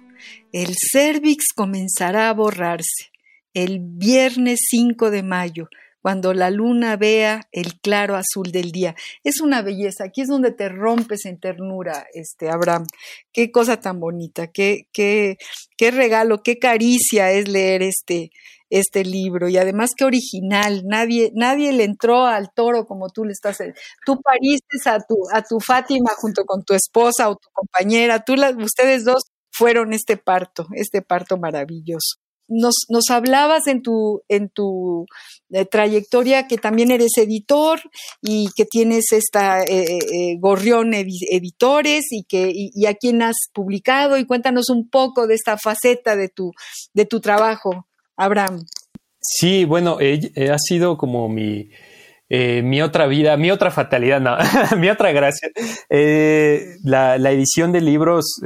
[0.51, 3.11] El cervix comenzará a borrarse
[3.53, 5.67] el viernes 5 de mayo,
[6.07, 8.95] cuando la luna vea el claro azul del día.
[9.25, 10.05] Es una belleza.
[10.05, 12.85] Aquí es donde te rompes en ternura, este Abraham.
[13.33, 15.35] Qué cosa tan bonita, qué, qué,
[15.75, 18.29] qué regalo, qué caricia es leer este,
[18.69, 20.83] este libro y además qué original.
[20.85, 23.57] Nadie, nadie le entró al toro como tú le estás.
[24.05, 28.23] Tú pariste a tu, a tu Fátima junto con tu esposa o tu compañera.
[28.23, 34.49] Tú, ustedes dos fueron este parto, este parto maravilloso nos, nos hablabas en tu, en
[34.49, 35.05] tu
[35.51, 37.79] eh, trayectoria que también eres editor
[38.21, 44.17] y que tienes esta eh, eh, Gorrión Editores y que y, a quien has publicado
[44.17, 46.51] y cuéntanos un poco de esta faceta de tu,
[46.93, 48.65] de tu trabajo, Abraham.
[49.19, 51.69] Sí, bueno, ha sido como mi,
[52.29, 54.37] mi otra vida, mi otra fatalidad, no,
[54.77, 55.49] mi otra gracia.
[55.89, 58.39] la, la, edición de libros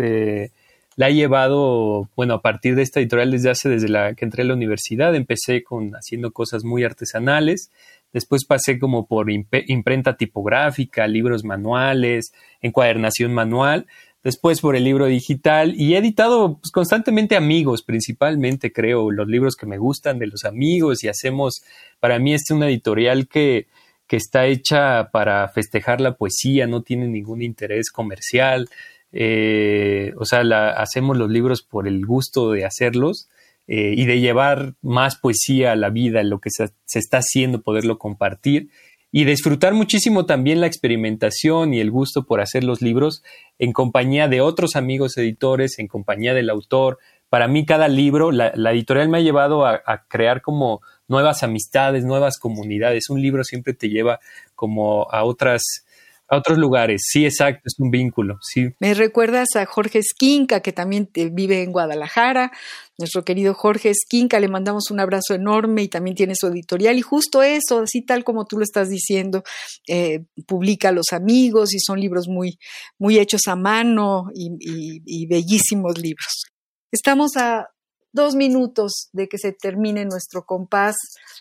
[1.01, 4.43] la he llevado, bueno, a partir de esta editorial desde hace, desde la que entré
[4.43, 7.71] a la universidad, empecé con haciendo cosas muy artesanales,
[8.13, 13.87] después pasé como por imprenta tipográfica, libros manuales, encuadernación manual,
[14.23, 15.73] después por el libro digital.
[15.75, 20.45] Y he editado pues, constantemente amigos, principalmente creo, los libros que me gustan de los
[20.45, 21.03] amigos.
[21.03, 21.63] Y hacemos,
[21.99, 23.65] para mí este es una editorial que,
[24.05, 28.69] que está hecha para festejar la poesía, no tiene ningún interés comercial,
[29.13, 30.41] eh, o sea,
[30.71, 33.27] hacemos los libros por el gusto de hacerlos
[33.67, 37.97] eh, y de llevar más poesía a la vida, lo que se, está haciendo, poderlo
[37.97, 38.69] compartir
[39.11, 43.23] y disfrutar muchísimo también la experimentación y el gusto por hacer los libros
[43.59, 46.97] en compañía de otros amigos editores, en compañía del autor.
[47.29, 52.05] Para mí cada libro, la, editorial me ha llevado a, a, crear como nuevas amistades,
[52.05, 53.09] nuevas comunidades.
[53.09, 54.21] Un libro siempre te lleva
[54.55, 55.85] como a otras,
[56.31, 58.69] a otros lugares, sí, exacto, es un vínculo, sí.
[58.79, 62.51] Me recuerdas a Jorge Esquinca, que también vive en Guadalajara,
[62.97, 67.01] nuestro querido Jorge Esquinca, le mandamos un abrazo enorme y también tiene su editorial y
[67.01, 69.43] justo eso, así tal como tú lo estás diciendo,
[69.89, 72.57] eh, publica a los amigos y son libros muy,
[72.97, 76.45] muy hechos a mano y bellísimos libros.
[76.93, 77.67] Estamos a
[78.13, 80.95] dos minutos de que se termine nuestro compás.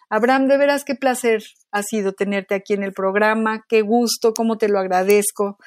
[0.09, 4.59] Abraham, de veras qué placer ha sido tenerte aquí en el programa, qué gusto, cómo
[4.59, 5.59] te lo agradezco.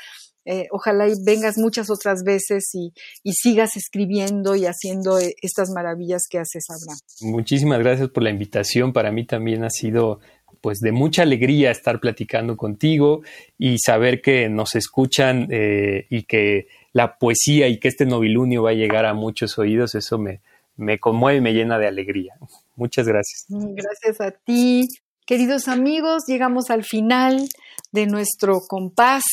[0.45, 2.91] Eh, ojalá y vengas muchas otras veces y,
[3.31, 6.99] sigas escribiendo y haciendo eh, estas maravillas que haces, Abraham.
[7.33, 8.91] Muchísimas gracias por la invitación.
[8.91, 10.19] Para mí también ha sido
[10.59, 13.21] pues de mucha alegría estar platicando contigo
[13.57, 18.69] y saber que nos escuchan eh, y que la poesía y que este novilunio va
[18.69, 20.41] a llegar a muchos oídos, eso me,
[20.75, 22.35] me conmueve y me llena de alegría.
[22.75, 23.45] Muchas gracias.
[23.49, 24.87] Gracias a ti.
[25.25, 27.47] Queridos amigos, llegamos al final
[27.91, 29.23] de nuestro compás.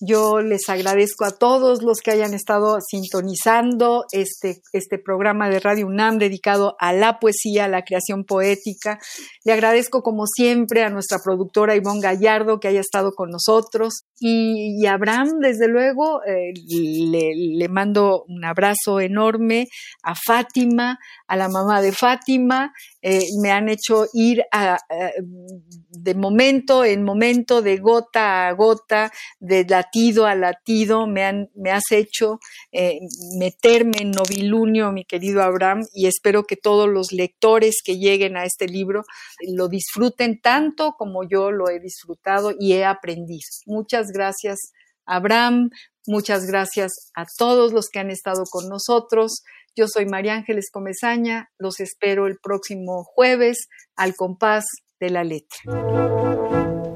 [0.00, 5.86] Yo les agradezco a todos los que hayan estado sintonizando este, este programa de Radio
[5.86, 8.98] UNAM dedicado a la poesía, a la creación poética.
[9.44, 14.04] Le agradezco como siempre a nuestra productora Ivonne Gallardo que haya estado con nosotros.
[14.20, 19.66] Y, a Abraham, desde luego, eh, le, mando un abrazo enorme
[20.02, 22.72] a Fátima, a la mamá de Fátima.
[23.02, 24.44] Eh, me han hecho ir
[25.90, 31.70] de momento en momento, de gota a gota, de latido a latido, me, han, me
[31.70, 32.40] has hecho
[32.72, 32.98] eh,
[33.38, 38.44] meterme en novilunio, mi querido Abraham, y espero que todos los lectores que lleguen a
[38.44, 39.02] este libro
[39.54, 43.44] lo disfruten tanto como yo lo he disfrutado y he aprendido.
[43.66, 44.58] Muchas gracias,
[45.04, 45.70] Abraham.
[46.06, 49.42] Muchas gracias a todos los que han estado con nosotros.
[49.76, 51.50] Yo soy María Ángeles Comezaña.
[51.58, 54.64] Los espero el próximo jueves al compás
[55.00, 56.63] de la letra.